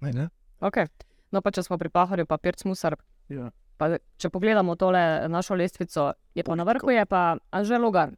Ne, 0.00 0.12
ne? 0.12 0.28
Okay. 0.60 0.86
No, 1.32 1.40
pa 1.40 1.52
če 1.52 1.64
smo 1.64 1.78
pri 1.80 1.88
Pahorju, 1.92 2.26
pa 2.28 2.38
Pirc 2.40 2.64
Musar. 2.68 2.96
Ja. 3.32 3.50
Pa, 3.78 3.94
če 4.18 4.30
pogledamo 4.34 4.74
tole 4.76 5.00
našo 5.30 5.54
lestvico, 5.54 6.10
je 6.34 6.44
pa 6.44 6.56
na 6.58 6.66
vrhu 6.66 6.90
je 6.90 7.04
pa 7.06 7.38
Anžel 7.54 7.84
Logar. 7.84 8.12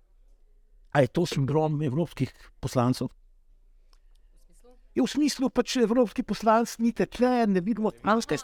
A 0.90 1.02
je 1.04 1.10
to 1.12 1.26
sindrom 1.28 1.82
evropskih 1.82 2.32
poslancev? 2.60 3.10
Je 4.90 5.04
v 5.04 5.06
smislu, 5.06 5.46
pač 5.54 5.76
evropski 5.78 6.24
poslanci 6.26 6.82
ni 6.82 6.90
tekle, 6.90 7.46
ne 7.46 7.60
vidimo, 7.62 7.92
kam 8.02 8.18
ste 8.24 8.34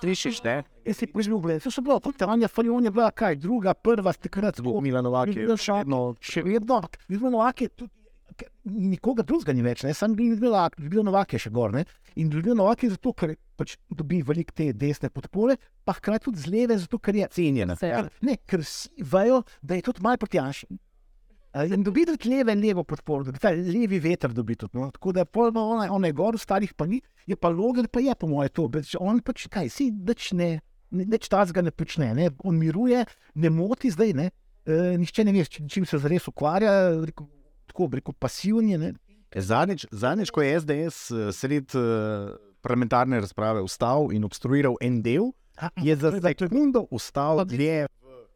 ne? 0.45 0.63
Jaz 0.87 1.01
si 1.01 1.09
prižgal 1.11 1.41
gled, 1.43 1.63
to 1.65 1.73
so 1.75 1.83
bilo, 1.83 1.99
kot 1.99 2.15
Tanja 2.15 2.47
Fajon 2.47 2.87
je 2.87 2.93
bila, 2.95 3.11
kaj, 3.11 3.35
druga, 3.43 3.75
prva, 3.75 4.15
takrat, 4.15 4.63
Bo 4.63 4.79
Milanovak 4.81 5.35
je 5.35 5.43
Videl 5.43 5.59
še 5.59 5.81
vedno, 5.83 6.15
še 6.23 6.45
vedno, 6.47 6.79
videl 7.11 7.35
Novak 7.35 7.67
je 7.67 7.69
tudi, 7.75 7.96
nikoga 8.65 9.25
drugega 9.27 9.55
ni 9.57 9.65
več, 9.65 9.85
ne, 9.87 9.95
sam 9.95 10.15
bi 10.17 10.29
videl, 10.33 10.57
videl 10.79 11.05
Novak 11.07 11.37
je 11.37 11.43
še 11.47 11.53
gor, 11.55 11.75
ne, 11.75 11.85
in 12.19 12.31
videl 12.33 12.57
Novak 12.59 12.85
je 12.85 12.93
zato, 12.95 13.13
ker 13.17 13.37
pač 13.57 13.77
dobi 13.91 14.23
veliko 14.27 14.55
te 14.57 14.71
desne 14.77 15.11
podpore, 15.13 15.57
pa 15.87 15.97
hkrati 15.97 16.29
tudi 16.29 16.43
z 16.43 16.53
leve, 16.53 16.79
zato 16.81 17.01
ker 17.03 17.17
je 17.17 17.29
cenjena. 17.39 17.79
Ja. 17.83 18.05
Ne, 18.27 18.39
ker 18.49 18.65
vsi 18.65 19.07
vejo, 19.15 19.43
da 19.63 19.79
je 19.79 19.87
tudi 19.87 20.05
malo 20.05 20.21
protjaš. 20.21 20.65
In 21.57 21.85
dobi 21.87 22.05
tudi 22.05 22.29
leve 22.29 22.53
in 22.53 22.61
levo 22.61 22.85
podporo, 22.85 23.25
da 23.25 23.41
ta 23.41 23.55
levi 23.57 24.01
veter 24.03 24.35
dobi 24.37 24.59
tudi. 24.61 24.77
No. 24.77 24.91
Tako 24.93 25.15
da 25.17 25.25
polno, 25.25 25.63
ona, 25.73 25.87
ona 25.93 26.11
je 26.11 26.17
gor, 26.17 26.37
starih 26.37 26.75
pa 26.77 26.85
ni, 26.87 27.01
je 27.25 27.37
pa 27.37 27.49
logan, 27.49 27.89
pa 27.89 28.03
je 28.05 28.15
po 28.19 28.29
moje 28.29 28.53
to. 28.53 28.67
Beč, 28.69 28.93
on 29.01 29.23
pač 29.25 29.47
kaj, 29.53 29.71
si 29.73 29.89
nič 29.89 30.35
ne, 30.37 30.59
nič 30.93 31.31
tazga 31.33 31.65
ne 31.65 31.73
počne, 31.73 32.13
ne. 32.19 32.29
on 32.45 32.61
miruje, 32.61 33.07
ne 33.41 33.51
moti 33.51 33.89
zdaj, 33.95 34.13
ne. 34.19 34.29
E, 34.67 34.99
nihče 35.01 35.25
ne 35.25 35.33
ve, 35.33 35.47
čim 35.47 35.87
se 35.89 35.99
zares 36.03 36.29
ukvarja, 36.29 36.75
rekel, 37.07 37.31
tako 37.77 37.91
rekel, 37.93 38.17
pasivni. 38.19 38.79
Ne. 38.81 38.95
Zadnjič, 39.37 39.87
zadnjič, 39.93 40.33
ko 40.33 40.43
je 40.43 40.61
SDS 40.61 41.11
eh, 41.11 41.33
sred 41.33 41.75
uh, 41.77 42.33
parlamentarne 42.65 43.21
razprave 43.21 43.61
vstal 43.67 44.09
in 44.17 44.25
obstruiral 44.25 44.79
en 44.81 45.03
del, 45.05 45.35
A, 45.57 45.71
je 45.81 45.97
za 45.97 46.13
sekundo 46.13 46.87
vstal 46.93 47.45
dlje. 47.49 47.87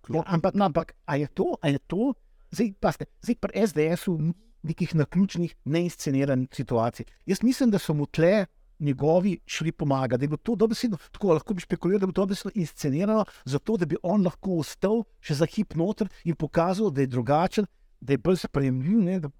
Ja, 0.09 0.22
ampak, 0.26 0.55
no, 0.57 0.64
ampak 0.64 0.94
a 1.05 1.16
je 1.16 1.29
to, 1.37 1.57
a 1.61 1.68
je 1.68 1.79
to, 1.87 2.14
zdaj 2.50 2.72
pa 2.81 2.92
ste, 2.92 3.05
zdaj 3.22 3.37
pri 3.37 3.66
SDS-u 3.66 4.16
nekih 4.62 4.94
naključnih, 4.96 5.53
neinsceniranih 5.64 6.48
situacij. 6.53 7.05
Jaz 7.29 7.42
mislim, 7.42 7.70
da 7.70 7.79
so 7.79 7.94
mu 7.94 8.07
tle 8.07 8.46
njegovi 8.81 9.38
šli 9.46 9.72
pomagati, 9.72 10.18
da 10.18 10.24
je 10.24 10.29
bilo 10.29 10.40
to 10.42 10.57
dobesedno, 10.57 10.96
tako 11.12 11.35
lahko 11.37 11.55
bi 11.55 11.61
špekuliral, 11.61 12.00
da 12.00 12.05
je 12.05 12.07
bilo 12.07 12.16
to 12.16 12.24
dobesedno 12.24 12.53
inscenirano, 12.55 13.24
zato 13.44 13.76
da 13.76 13.87
bi 13.87 13.96
on 14.03 14.24
lahko 14.24 14.59
ostal 14.64 15.05
še 15.20 15.35
za 15.35 15.46
hip 15.46 15.76
noter 15.76 16.09
in 16.24 16.35
pokazal, 16.35 16.90
da 16.90 17.05
je 17.05 17.12
drugačen, 17.12 17.68
da 18.01 18.17
je 18.17 18.19
bolj 18.19 18.37
sprejemljiv. 18.45 18.99
Ne, 19.05 19.19
da, 19.21 19.31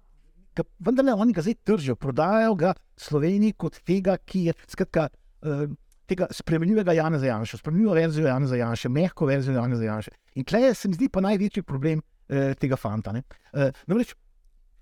ga, 0.55 0.65
vendar 0.79 1.05
ne, 1.05 1.13
oni 1.13 1.33
ga 1.33 1.43
zdaj 1.45 1.59
držijo, 1.65 1.95
prodajajo 1.95 2.55
ga 2.55 2.73
Sloveniji 2.97 3.57
kot 3.57 3.81
tega, 3.87 4.17
ki 4.17 4.49
je 4.49 4.57
skratka. 4.67 5.09
Uh, 5.41 5.69
Tega 6.11 6.25
spremljivega 6.35 6.91
Jana 6.91 7.19
Zajanša, 7.21 7.57
spremljivo 7.61 7.93
verzijo 7.95 8.25
Jana 8.27 8.47
Zajanša, 8.47 8.89
mehko 8.91 9.29
verzijo 9.29 9.53
Jana 9.55 9.77
Zajanša. 9.79 10.11
In 10.35 10.43
tukaj 10.43 10.73
se 10.75 10.89
mi 10.91 10.97
zdi 10.97 11.07
pa 11.07 11.21
največji 11.23 11.63
problem 11.63 12.01
eh, 12.27 12.51
tega 12.59 12.75
fanta. 12.75 13.13
ne. 13.15 13.21
Eh, 13.53 13.71
namreč, 13.87 14.11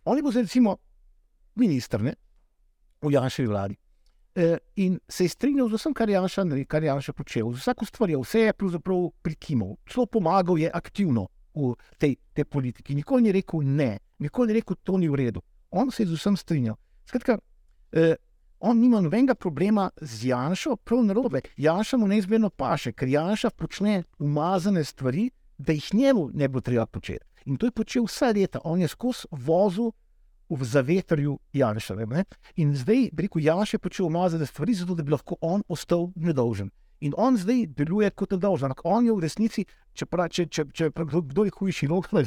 on 0.06 0.18
je 0.18 0.24
bil 0.24 0.32
zdaj 0.32 0.48
recimo 0.48 0.78
minister 1.56 2.02
ne, 2.02 2.16
v 3.02 3.14
Janševi 3.14 3.48
vladi. 3.48 3.78
Eh, 4.36 4.58
in 4.76 5.00
se 5.10 5.24
je 5.24 5.30
strinjal 5.30 5.70
z 5.70 5.78
vsem, 5.78 5.94
kar 5.94 6.10
je 6.10 6.16
Janša, 6.16 6.46
kar 6.68 6.84
Janša 6.84 7.14
počel, 7.14 7.52
z 7.54 7.62
vsako 7.62 7.86
stvarjo, 7.86 8.22
vse 8.22 8.48
je 8.48 8.54
pravzaprav 8.54 9.10
prikimal, 9.22 9.76
celo 9.90 10.06
pomagal 10.06 10.58
je 10.58 10.72
aktivno 10.74 11.28
v 11.56 11.76
tej, 11.98 12.18
tej 12.34 12.46
politiki. 12.46 12.96
Nikoli 12.96 13.24
ni 13.24 13.32
rekel 13.32 13.62
ne, 13.64 13.98
nikoli 14.20 14.48
ni 14.48 14.60
rekel, 14.60 14.76
to 14.84 14.98
ni 14.98 15.10
v 15.10 15.16
redu. 15.16 15.42
On 15.72 15.92
se 15.92 16.04
je 16.04 16.08
z 16.08 16.18
vsem 16.18 16.38
strinjal. 16.38 16.76
Skratka, 17.06 17.38
eh, 17.92 18.16
on 18.60 18.80
nima 18.80 19.02
nobenega 19.02 19.36
problema 19.36 19.90
z 20.02 20.26
Janšo, 20.26 20.76
prav 20.76 21.04
narobe. 21.04 21.42
Janša 21.58 21.98
mu 21.98 22.08
neizmerno 22.08 22.50
paše, 22.50 22.92
ker 22.92 23.08
Janša 23.08 23.50
počne 23.50 24.04
umazane 24.20 24.84
stvari, 24.84 25.30
da 25.58 25.74
jih 25.74 25.94
njemu 25.94 26.30
ne 26.34 26.48
bo 26.48 26.62
treba 26.62 26.86
početi. 26.86 27.26
In 27.46 27.58
to 27.58 27.66
je 27.66 27.72
počel 27.72 28.04
vse 28.04 28.34
leta, 28.34 28.60
on 28.64 28.82
je 28.82 28.88
skozi 28.88 29.28
vozil 29.32 29.92
v 30.50 30.66
zavetrju 30.66 31.40
Janša. 31.54 31.96
In 32.56 32.76
zdaj, 32.76 33.10
rekel, 33.18 33.42
Janša 33.42 33.76
je 33.76 33.80
počel 33.80 34.06
umazane 34.06 34.46
stvari, 34.46 34.74
zato 34.74 34.96
da 34.96 35.04
bi 35.04 35.12
lahko 35.12 35.36
on 35.42 35.64
ostal 35.68 36.12
nedolžen. 36.16 36.70
In 37.02 37.14
on 37.18 37.38
zdaj 37.40 37.66
deluje 37.78 38.10
kot 38.12 38.32
nedolžen. 38.36 38.72
Ampak 38.72 38.86
on 38.86 39.06
je 39.06 39.14
v 39.16 39.24
resnici, 39.24 39.66
če, 39.96 40.06
pra, 40.06 40.28
če, 40.28 40.48
če, 40.52 40.66
če, 40.76 40.90
kdo 40.92 41.46
je 41.48 41.54
hujši, 41.56 41.88
logar. 41.88 42.26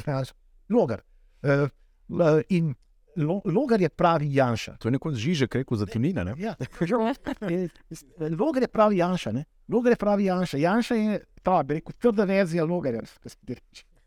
logar. 0.69 1.03
Uh, 1.43 1.67
in 2.49 2.73
lo, 3.15 3.41
logar 3.45 3.81
je 3.81 3.89
pravi 3.89 4.33
Janša. 4.33 4.77
To 4.81 4.87
je 4.87 4.91
nekoč 4.97 5.15
Žižek 5.21 5.55
rekel 5.61 5.77
za 5.77 5.85
tunine. 5.85 6.23
Ne? 6.25 6.33
Ja. 6.41 6.55
Logar 8.39 8.63
je 8.63 8.67
pravi 8.67 8.97
Janša. 8.97 9.31
Ne? 9.31 9.45
Logar 9.69 9.93
je 9.93 9.99
pravi 9.99 10.25
Janša. 10.25 10.57
Janša 10.57 10.95
je 10.95 11.19
ta, 11.43 11.63
bi 11.63 11.79
rekel, 11.79 11.93
trda 11.99 12.25
verzija 12.25 12.65
logarja. 12.65 13.03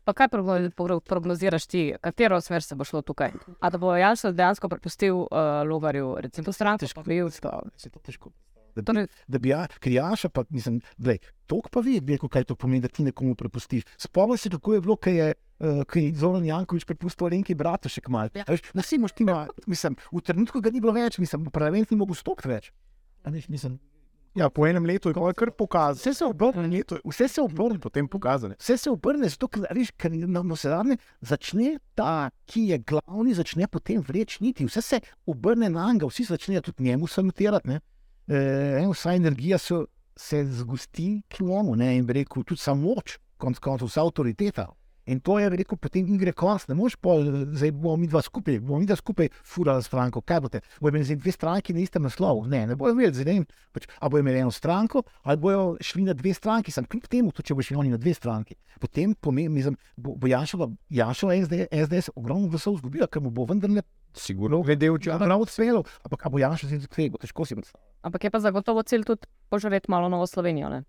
Pa 0.07 0.13
kaj 0.13 0.27
progno- 0.31 0.71
pro- 0.71 0.99
prognoziraš 0.99 1.65
ti, 1.67 1.81
katero 2.01 2.41
smer 2.41 2.63
se 2.63 2.75
bo 2.75 2.83
šlo 2.87 3.01
tukaj? 3.01 3.31
A 3.59 3.69
da 3.69 3.77
bo 3.77 3.95
Janša 3.95 4.31
dejansko 4.31 4.69
prepustil 4.69 5.15
uh, 5.15 5.27
Logarju, 5.67 6.15
recimo, 6.23 6.53
stranko? 6.53 6.85
Težko 6.85 7.03
pa 7.03 7.61
se 7.75 7.89
to 7.89 7.99
težko. 7.99 8.31
Da 8.77 8.81
bi, 8.81 8.85
Torej, 8.85 9.07
da 9.27 9.41
bi 9.41 9.51
ja, 9.51 9.63
ker 9.81 9.91
Janša, 9.91 10.29
pa 10.29 10.45
nisem, 10.53 10.79
glej, 10.97 11.19
toliko 11.49 11.73
pa 11.73 11.83
ve, 11.85 11.97
rekel, 12.13 12.29
kaj 12.29 12.47
to 12.51 12.57
pomeni, 12.59 12.83
da 12.85 12.91
ti 12.91 13.05
nekomu 13.05 13.35
prepustiš. 13.35 13.87
Spomni 13.97 14.37
se, 14.37 14.51
kako 14.53 14.77
je 14.77 14.85
bilo, 14.85 14.97
kaj 15.01 15.17
je, 15.17 15.27
uh, 15.33 15.81
kaj 15.89 16.05
je 16.05 16.13
Zoran 16.21 16.45
Jankovič 16.45 16.85
prepustil 16.85 17.33
Renki 17.33 17.57
bratu 17.57 17.89
še 17.89 18.03
kmal. 18.05 18.29
Ja. 18.37 18.45
Ja. 18.45 18.61
Na 18.77 18.85
vsi 18.85 19.01
moš 19.01 19.17
ti 19.17 19.25
ima, 19.25 19.45
mislim, 19.65 19.97
v 20.11 20.23
trenutku 20.23 20.61
ga 20.61 20.73
ni 20.73 20.83
bilo 20.83 20.95
več, 20.95 21.19
mislim, 21.21 21.49
parlament 21.53 21.91
ni 21.91 21.99
mogel 21.99 22.17
stopiti 22.17 22.53
več. 22.53 22.71
A 23.25 23.33
Veš, 23.33 23.49
mislim, 23.51 23.79
Ja, 24.37 24.49
po 24.49 24.67
enem 24.67 24.85
letu 24.85 25.09
je 25.09 25.13
to 25.17 25.33
kar 25.33 25.49
pokazal. 25.51 25.97
vse 25.97 26.13
se 26.13 26.25
obrne, 26.25 26.83
vse 27.05 27.27
se 27.27 27.41
obrne, 27.41 27.79
Potem 27.79 28.07
pokazane. 28.07 28.55
Vse 28.59 28.77
se 28.77 28.89
obrne, 28.89 29.29
zato 29.29 29.47
ker, 29.47 29.65
veš, 29.73 29.91
ker 29.97 30.11
na, 30.13 30.43
na 30.43 30.55
zadnje 30.55 30.97
začne 31.21 31.79
ta, 31.95 32.29
ki 32.45 32.67
je 32.69 32.77
glavni, 32.77 33.33
začne 33.33 33.67
potem 33.67 34.01
vreči 34.01 34.43
niti. 34.43 34.65
Vse 34.65 34.81
se 34.81 34.99
obrne 35.25 35.69
na 35.69 35.89
njega, 35.93 36.05
vsi 36.05 36.23
začnejo 36.29 36.61
tudi 36.61 36.83
njemu 36.83 37.07
salutirati. 37.07 37.79
E, 38.27 38.87
vsa 38.91 39.13
energija 39.15 39.57
se, 39.57 39.75
se 40.15 40.43
zgosti 40.45 41.21
k 41.27 41.43
njemu 41.43 41.75
ne, 41.75 41.93
in 41.97 42.05
bi 42.05 42.13
rekel, 42.13 42.43
tudi 42.43 42.61
samo 42.61 42.93
moč, 42.93 43.17
konc 43.37 43.59
koncev, 43.59 43.87
vsa 43.87 44.03
avtoriteta. 44.03 44.67
In 45.07 45.21
to 45.23 45.37
je, 45.39 45.49
rekel, 45.49 45.79
potem 45.79 46.07
igre 46.15 46.33
konc, 46.35 46.65
ne 46.67 46.75
moš 46.75 46.97
pa, 46.99 47.15
zdaj 47.55 47.71
bomo 47.71 47.95
mi 48.01 48.09
dva 48.11 48.21
skupaj, 48.25 48.59
bomo 48.59 48.81
mi 48.81 48.87
dva 48.89 48.97
skupaj 48.99 49.29
furali 49.47 49.83
stranko, 49.83 50.21
kaj 50.21 50.41
boste, 50.43 50.61
bojo 50.81 50.91
imeli 50.91 51.07
zdaj 51.07 51.19
dve 51.21 51.31
stranki 51.31 51.75
na 51.75 51.79
istem 51.83 52.03
naslovu, 52.03 52.43
ne, 52.51 52.65
ne 52.67 52.75
bojo 52.75 52.95
imeli, 52.95 53.13
zdaj 53.15 53.27
ne 53.29 53.37
vem, 53.37 53.45
pač, 53.75 53.87
a 53.99 54.09
bojo 54.11 54.25
imeli 54.25 54.43
eno 54.43 54.51
stranko, 54.51 55.05
ali 55.23 55.39
bojo 55.39 55.77
šli 55.81 56.03
na 56.09 56.15
dve 56.17 56.33
stranki, 56.35 56.75
sem 56.75 56.85
kljub 56.85 57.07
temu, 57.07 57.31
tudi 57.31 57.47
če 57.47 57.55
bo 57.55 57.63
šli 57.63 57.79
oni 57.79 57.93
na 57.95 58.01
dve 58.01 58.13
stranki. 58.17 58.59
Potem 58.83 59.15
pomeni, 59.15 59.49
mislim, 59.53 59.77
bo, 59.95 60.17
bo 60.19 60.27
Janšova, 60.27 60.67
Janšova 60.93 61.39
SDS, 61.45 61.71
SDS 61.71 62.11
ogromno 62.15 62.51
glasov 62.51 62.75
izgubila, 62.81 63.07
ker 63.07 63.23
mu 63.23 63.31
bo 63.31 63.47
vendarle 63.47 63.85
Sigurno. 64.17 64.61
Glede 64.65 64.89
v 64.89 64.99
čas. 64.99 65.19
prav 65.21 65.45
celo, 65.45 65.83
ampak 66.03 66.25
a 66.25 66.29
bo 66.29 66.39
Janša 66.41 66.67
zdaj 66.67 66.89
tvego, 66.89 67.17
težko 67.21 67.45
si 67.45 67.55
predstavljati. 67.55 67.93
ampak 68.01 68.23
je 68.23 68.31
pa 68.31 68.39
zagotovo 68.39 68.83
cilj 68.83 69.03
tudi 69.05 69.27
požreti 69.49 69.91
malo 69.91 70.09
Novo 70.09 70.27
Slovenijo. 70.27 70.69
Ne? 70.69 70.83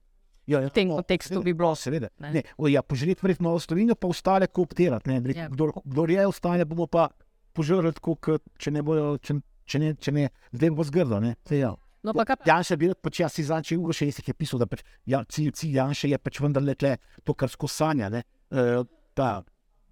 Ja, 0.48 0.62
ja, 0.64 0.68
V 0.68 0.72
tem 0.72 0.88
no, 0.88 0.96
kontekstu 0.96 1.34
seveda, 1.34 1.44
bi 1.44 1.52
bilo. 1.52 1.74
Seveda. 1.76 2.08
Ne. 2.24 2.30
Ne, 2.38 2.42
o, 2.56 2.70
ja, 2.72 2.80
požreti 2.82 3.20
verjetno 3.22 3.50
Novo 3.50 3.60
Slovenijo, 3.60 3.94
pa 4.00 4.08
ostale 4.08 4.46
kooptirati. 4.48 5.10
Ne, 5.10 5.20
Ja. 5.34 5.42
ja. 5.44 5.48
kdor, 5.52 5.74
kdor 5.84 6.10
je 6.10 6.26
ostane, 6.26 6.64
bomo 6.64 6.86
pa 6.86 7.10
požrli 7.52 7.92
tako, 7.92 8.14
kot 8.16 8.42
če 8.58 8.72
ne 8.72 8.82
bojo, 8.82 9.18
če, 9.20 9.36
če 9.68 9.78
ne, 9.82 9.92
če 9.94 10.12
ne, 10.12 10.30
zdaj 10.52 10.72
bo 10.72 10.86
zgrdo. 10.88 11.20
Ja. 11.52 11.74
No, 12.02 12.14
pa 12.14 12.24
kaj 12.24 12.40
pa? 12.40 12.48
Janša 12.48 12.74
je 12.74 12.80
bil, 12.80 12.94
pač 12.96 13.20
jaz 13.20 13.34
si 13.36 13.44
zanče 13.44 13.76
uro 13.76 13.92
še 13.92 14.08
je 14.08 14.34
pisal, 14.34 14.62
da 14.62 14.66
pač, 14.70 14.80
ja, 15.04 15.20
cilj, 15.28 15.52
cilj 15.52 15.76
Janša 15.76 16.08
je 16.14 16.18
pač 16.18 16.40
vendarle 16.40 16.74
tle 16.78 16.96
to, 17.24 17.34
kar 17.34 17.50
skozi 17.52 17.74
sanja. 17.82 18.08
Ne, 18.08 18.22
e, 18.48 18.84
ta 19.14 19.44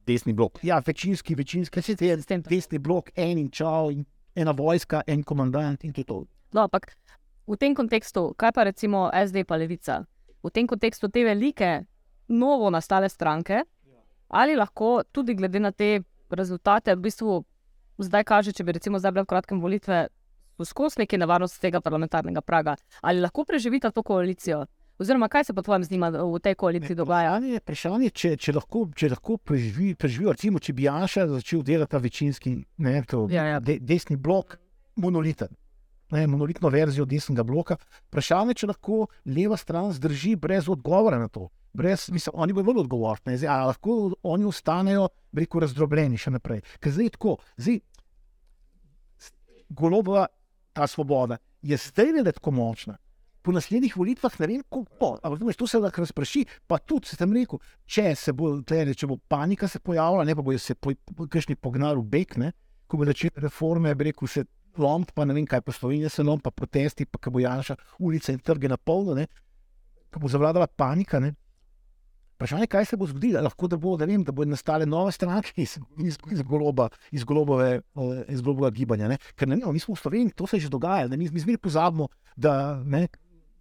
Desni 0.06 0.32
blok. 0.32 0.60
ja, 0.62 0.78
večinski, 0.86 1.34
večinski, 1.34 1.82
se 1.82 1.96
je 1.98 2.16
Sistem. 2.16 2.42
desni 2.42 2.78
blok, 2.78 3.10
en 3.16 3.38
in 3.38 3.50
čau, 3.50 3.90
in 3.90 4.06
ena 4.36 4.52
vojska, 4.52 5.02
en 5.06 5.22
komandant 5.24 5.84
in 5.84 5.92
to 5.92 6.00
je 6.00 6.04
to. 6.04 6.24
No, 6.54 6.62
ampak 6.62 6.94
v 7.46 7.56
tem 7.56 7.74
kontekstu, 7.74 8.32
kaj 8.38 8.52
pa 8.52 8.64
recimo 8.64 9.10
SD 9.10 9.44
pa 9.44 9.56
Levica? 9.56 10.06
V 10.46 10.54
tem 10.54 10.66
kontekstu 10.70 11.10
te 11.10 11.24
velike, 11.26 11.80
novo 12.28 12.70
nastale 12.70 13.08
stranke, 13.10 13.64
ali 14.28 14.54
lahko 14.56 15.02
tudi 15.12 15.34
glede 15.34 15.58
na 15.60 15.72
te 15.72 16.00
rezultate, 16.30 16.94
v 16.94 17.02
bistvu 17.08 17.40
zdaj 17.98 18.24
kaže, 18.24 18.54
če 18.54 18.64
bi 18.64 18.76
recimo 18.76 18.98
zdaj 19.02 19.14
bile 19.14 19.26
v 19.26 19.32
kratkem 19.32 19.60
volitve, 19.62 20.06
skozi 20.64 21.02
neke 21.02 21.18
nevarnosti 21.18 21.60
tega 21.60 21.82
parlamentarnega 21.84 22.40
praga, 22.40 22.76
ali 23.02 23.20
lahko 23.20 23.44
preživita 23.44 23.90
to 23.90 24.02
koalicijo? 24.06 24.64
Oziroma, 24.98 25.28
kaj 25.28 25.44
se 25.44 25.54
pa 25.54 25.62
tvojem 25.62 25.84
z 25.84 25.90
njima 25.92 26.08
v 26.08 26.38
tej 26.40 26.54
koaliciji 26.56 26.96
dogaja? 26.96 27.34
Vprašanje, 27.34 27.60
vprašanje 27.60 28.10
če, 28.16 28.30
če 28.40 28.54
lahko, 28.56 28.86
če 28.96 29.10
lahko 29.12 29.36
preživi, 29.36 29.90
preživijo, 29.94 30.32
recimo, 30.32 30.62
če 30.62 30.72
bi 30.72 30.86
Janša 30.86 31.26
začel 31.34 31.60
delati 31.66 31.92
ta 31.92 32.00
večinski, 32.00 32.54
ne, 32.80 33.02
to, 33.04 33.26
Ja, 33.30 33.44
ja. 33.44 33.58
De, 33.60 33.76
desni 33.76 34.16
blok, 34.16 34.56
monoliten. 34.96 35.52
Ne, 36.14 36.26
monolitno 36.30 36.70
verzijo 36.70 37.04
desnega 37.08 37.42
bloka. 37.42 37.76
Vprašanje, 38.08 38.54
če 38.60 38.70
lahko 38.70 39.06
leva 39.26 39.58
stran 39.58 39.90
zdrži 39.96 40.36
brez 40.38 40.68
odgovora 40.70 41.18
na 41.18 41.26
to. 41.28 41.48
Brez, 41.76 42.06
mislim, 42.14 42.36
oni 42.38 42.54
bodo 42.56 42.70
bolj 42.70 42.84
odgovorni. 42.84 43.34
Zdaj, 43.36 43.50
a 43.52 43.66
lahko 43.72 43.96
oni 44.22 44.46
ostanejo, 44.48 45.08
rekel, 45.36 45.64
razdrobljeni 45.66 46.20
še 46.20 46.32
naprej. 46.38 46.62
Ker 46.80 46.94
zdaj 46.94 47.10
je 47.10 47.16
tako, 47.18 47.36
zdaj 47.58 47.80
golobova 49.68 50.28
ta 50.72 50.86
svoboda 50.86 51.38
je 51.62 51.76
zdaj 51.76 52.12
le 52.22 52.32
tako 52.32 52.50
močna. 52.50 52.96
Po 53.42 53.52
naslednjih 53.52 53.96
volitvah 53.96 54.40
ne 54.40 54.46
vem, 54.46 54.62
kako 54.62 54.84
bo. 55.00 55.18
Ampak 55.22 55.56
to 55.56 55.66
se 55.66 55.78
lahko 55.78 56.02
razpraši. 56.02 56.44
Pa 56.66 56.78
tudi, 56.78 57.06
se 57.06 57.16
tam 57.16 57.32
rekel, 57.32 57.58
če 57.86 58.14
se 58.14 58.32
bo, 58.32 58.56
tlele, 58.62 58.94
če 58.94 59.06
bo 59.06 59.16
panika 59.28 59.68
se 59.68 59.78
pojavila, 59.78 60.24
ne 60.24 60.34
pa 60.34 60.42
bojo 60.42 60.58
se 60.58 60.74
po, 60.74 60.90
po, 61.14 61.28
kakšni 61.30 61.54
pognali 61.56 62.00
v 62.00 62.08
bek, 62.10 62.36
ne, 62.42 62.52
ko 62.86 62.98
bo 62.98 63.06
začel 63.06 63.30
reforme, 63.42 63.94
bi 63.94 64.10
rekel, 64.10 64.28
se 64.28 64.44
lomp, 64.78 65.10
pa 65.14 65.24
ne 65.24 65.34
vem 65.36 65.46
kaj, 65.46 65.62
pa 65.66 65.72
Slovenija 65.72 66.10
se 66.12 66.22
lomp, 66.22 66.44
pa 66.44 66.50
protesti, 66.50 67.06
pa 67.06 67.18
ko 67.18 67.32
bo 67.34 67.42
Janša 67.42 67.76
ulice 67.98 68.32
in 68.32 68.40
trge 68.40 68.68
na 68.68 68.76
polno, 68.76 69.16
ko 70.12 70.22
bo 70.22 70.30
zavladala 70.32 70.66
panika. 70.66 71.20
Ne. 71.20 71.34
Vprašanje, 72.36 72.66
kaj 72.68 72.84
se 72.84 72.96
bo 73.00 73.06
zgodilo, 73.08 73.40
lahko 73.40 73.68
da 73.68 73.78
bo, 73.80 73.94
da 73.96 74.04
vem, 74.04 74.24
da 74.24 74.32
bo 74.32 74.44
nastale 74.44 74.84
nove 74.86 75.12
stranke 75.12 75.54
iz, 75.56 75.78
iz, 76.04 76.18
iz, 76.32 76.42
goloba, 76.44 76.90
iz, 77.10 77.24
golobove, 77.24 77.68
eh, 77.80 78.24
iz 78.28 78.42
golobovega 78.44 78.74
gibanja. 78.76 79.08
Ne? 79.08 79.16
Ker 79.34 79.48
ne, 79.48 79.56
ne, 79.56 79.72
mi 79.72 79.80
smo 79.80 79.94
v 79.94 80.02
Sloveniji, 80.02 80.34
to 80.36 80.46
se 80.46 80.60
že 80.60 80.68
dogaja, 80.68 81.08
ne? 81.08 81.16
mi, 81.16 81.30
mi 81.32 81.40
zmeraj 81.40 81.62
pozabimo, 81.64 82.10
da, 82.36 82.76
ne, 82.84 83.06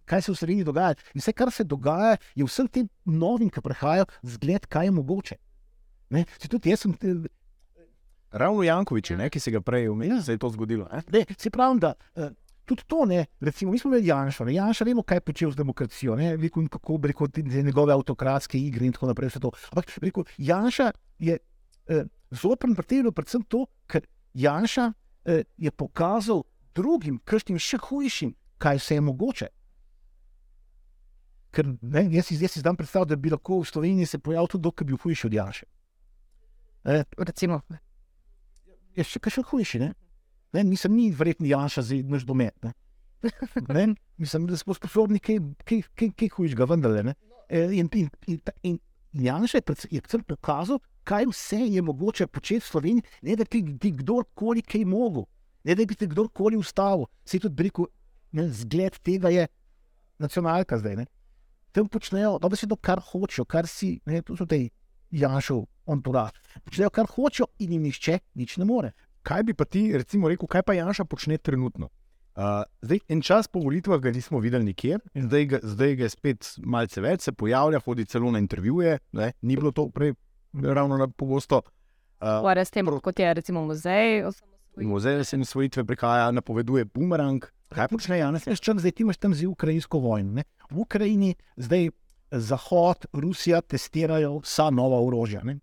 kaj 0.04 0.26
se 0.26 0.32
v 0.32 0.36
Sloveniji 0.42 0.68
dogaja. 0.68 0.98
In 1.14 1.24
vse, 1.24 1.32
kar 1.32 1.52
se 1.52 1.64
dogaja, 1.64 2.18
je 2.36 2.44
vsem 2.44 2.68
tem 2.68 2.90
novim, 3.04 3.48
ki 3.48 3.64
prihajajo, 3.64 4.10
zgled, 4.36 4.68
kaj 4.68 4.90
je 4.90 4.92
mogoče. 4.98 5.38
Ne? 6.12 6.26
Se 6.36 6.48
tudi 6.48 6.70
jaz 6.70 6.84
sem, 6.84 6.92
Ravno 8.36 8.62
Jankovič, 8.62 9.14
ne, 9.16 9.30
ki 9.32 9.40
se 9.40 9.50
ga 9.54 9.60
prej 9.64 9.88
omenil, 9.88 10.20
se 10.22 10.36
je 10.36 10.40
to 10.42 10.50
zgodilo. 10.52 10.88
Ne? 10.92 11.02
ne, 11.12 11.24
se 11.38 11.50
pravi, 11.50 11.80
da. 11.80 11.94
eh, 12.16 12.34
Tudi 12.66 12.82
to, 12.86 13.04
ne, 13.06 13.26
recimo, 13.40 13.70
mi 13.70 13.78
smo 13.78 13.92
imeli 13.92 14.08
Janša, 14.08 14.44
ne, 14.44 14.54
Janša 14.56 14.84
vemo, 14.84 15.02
kaj 15.06 15.20
je 15.20 15.20
počel 15.20 15.50
z 15.54 15.56
demokracijo, 15.56 16.16
ne, 16.18 16.32
rekel, 16.36 16.64
kako 16.68 16.96
bi 16.98 17.12
rekel, 17.12 17.28
te 17.30 17.42
njegove 17.42 17.94
avtokratske 17.94 18.58
igre 18.58 18.88
in 18.88 18.92
tako 18.92 19.06
naprej. 19.06 19.30
Ampak 19.38 19.92
rekel, 20.02 20.24
Janša 20.36 20.90
je 21.18 21.38
eh, 21.38 22.04
zoprn 22.30 22.74
pretegnil 22.74 23.14
predvsem 23.14 23.44
to, 23.46 23.68
ker 23.86 24.02
Janša 24.34 24.88
eh, 25.24 25.44
je 25.56 25.70
pokazal 25.70 26.42
drugim, 26.74 27.20
kršnim 27.24 27.58
še 27.58 27.78
hujšim, 27.86 28.34
kaj 28.58 28.82
vse 28.82 28.98
je 28.98 29.06
mogoče. 29.12 29.48
Ker 31.54 31.70
ne, 31.80 32.02
jaz, 32.18 32.34
jaz 32.34 32.50
si 32.50 32.60
zdaj 32.66 32.74
predstavljam, 32.82 33.14
da 33.14 33.16
bi 33.16 33.30
lahko 33.30 33.62
v 33.62 33.70
Sloveniji 33.70 34.10
se 34.10 34.18
pojavil 34.18 34.50
tudi 34.50 34.66
kdo, 34.66 34.74
ki 34.74 34.84
bi 34.84 34.90
bil 34.90 35.04
hujši 35.06 35.26
od 35.30 35.38
Janša. 35.38 35.66
Eh, 36.86 37.04
Recimo, 37.18 37.62
je 38.96 39.04
še 39.04 39.20
kaj 39.20 39.44
hujši. 39.50 39.80
Ne? 39.82 39.92
Ne, 40.56 40.64
nisem 40.64 40.94
ni 40.96 41.10
verjetno 41.12 41.46
Janša 41.46 41.82
za 41.82 41.98
naš 42.08 42.24
domet. 42.24 42.56
Ne? 42.64 42.72
Ne? 43.68 43.94
Mislim, 44.16 44.46
da 44.46 44.56
smo 44.56 44.74
sposobni 44.74 45.18
kaj, 45.18 45.40
kaj, 45.64 45.82
kaj, 45.98 46.10
kaj 46.16 46.28
hujšega, 46.36 46.68
vendarle. 46.70 47.02
ne. 47.02 47.14
Eh, 47.48 47.72
In, 47.78 47.88
in, 47.94 48.10
in, 48.26 48.40
in 48.62 48.78
Janša 49.12 49.58
je 49.58 49.62
predvsem- 49.62 49.92
je 49.92 50.22
pokazal, 50.26 50.78
kaj 51.04 51.26
vse 51.30 51.58
je 51.70 51.82
mogoče 51.82 52.26
početi 52.26 52.60
v 52.60 52.68
Sloveniji, 52.68 53.02
ne 53.22 53.36
da 53.36 53.44
bi 53.44 53.62
ti 53.78 53.92
kdorkoli 53.92 54.62
kaj 54.62 54.84
mogel, 54.84 55.24
ne 55.64 55.74
da 55.74 55.84
bi 55.86 55.94
ti 55.94 56.06
kdorkoli 56.06 56.56
ustavil. 56.56 57.06
Se 57.24 57.38
tudi 57.38 57.62
rekel, 57.62 57.86
ne, 58.32 58.48
zgled 58.48 58.98
tega 59.02 59.30
je 59.30 59.46
nacionalka 60.18 60.78
zdaj. 60.78 60.96
Ne? 60.96 61.06
Tam 61.72 61.88
počnejo, 61.88 62.38
da 62.38 62.56
se 62.56 62.66
to, 62.66 62.76
kar 62.76 63.00
hočejo, 63.00 63.44
kar 63.44 63.66
si, 63.66 64.00
ne, 64.06 64.22
to 64.22 64.36
so 64.36 64.46
te 64.46 64.68
Janšov, 65.16 65.64
on 65.86 66.02
to 66.04 66.12
da. 66.12 66.28
Počnejo, 66.64 66.90
kar 66.92 67.08
hočejo 67.08 67.48
in 67.64 67.76
jim 67.76 67.86
nihče 67.88 68.18
nič 68.34 68.56
ne 68.60 68.68
more. 68.68 68.92
Kaj 69.26 69.42
bi 69.48 69.54
pa 69.54 69.64
ti, 69.64 69.88
recimo, 69.96 70.28
rekel, 70.28 70.48
kaj 70.50 70.62
pa 70.62 70.76
Janša 70.76 71.06
počne 71.08 71.38
trenutno? 71.38 71.88
Uh, 72.36 72.66
zdaj, 72.84 73.00
en 73.08 73.22
čas 73.24 73.48
po 73.48 73.62
volitvah 73.64 73.96
ga 74.00 74.10
nismo 74.12 74.42
videli 74.44 74.68
nikjer, 74.68 75.00
in 75.16 75.24
zdaj 75.30 75.46
ga, 75.48 75.60
zdaj 75.64 75.94
ga 75.96 76.04
je 76.04 76.12
spet 76.12 76.50
malce 76.60 77.00
več, 77.00 77.24
se 77.24 77.32
pojavlja, 77.32 77.80
hodi 77.86 78.04
celo 78.04 78.28
na 78.30 78.42
intervjuje. 78.44 78.98
Ne? 79.16 79.30
Ni 79.40 79.56
bilo 79.56 79.72
to 79.72 79.88
prej 79.88 80.12
ravno 80.52 81.00
na 81.00 81.08
pogosto. 81.08 81.62
Uh, 82.20 82.42
ukvarja 82.42 82.66
s 82.68 82.76
tem, 82.76 82.92
kot 83.00 83.18
je 83.18 83.32
recimo 83.40 83.64
muzej. 83.64 84.28
Muzej 84.76 85.24
se 85.24 85.40
svojitve 85.44 85.84
prihaja, 85.88 86.28
napoveduje 86.30 86.84
bumerang. 86.84 87.44
Kaj 87.72 87.88
počne 87.88 88.20
čem, 88.60 88.78
zdaj 88.78 88.92
ti 88.92 89.02
imaš 89.02 89.16
tam 89.16 89.34
zdaj 89.34 89.48
ukrajinsko 89.48 89.98
vojno. 89.98 90.36
Ne? 90.36 90.44
V 90.70 90.84
Ukrajini 90.84 91.34
zdaj 91.56 91.88
Zahod, 92.38 93.06
Rusija 93.12 93.60
testirajo 93.60 94.38
vsa 94.38 94.70
nova 94.70 95.00
orožja. 95.02 95.42
Ne? 95.44 95.58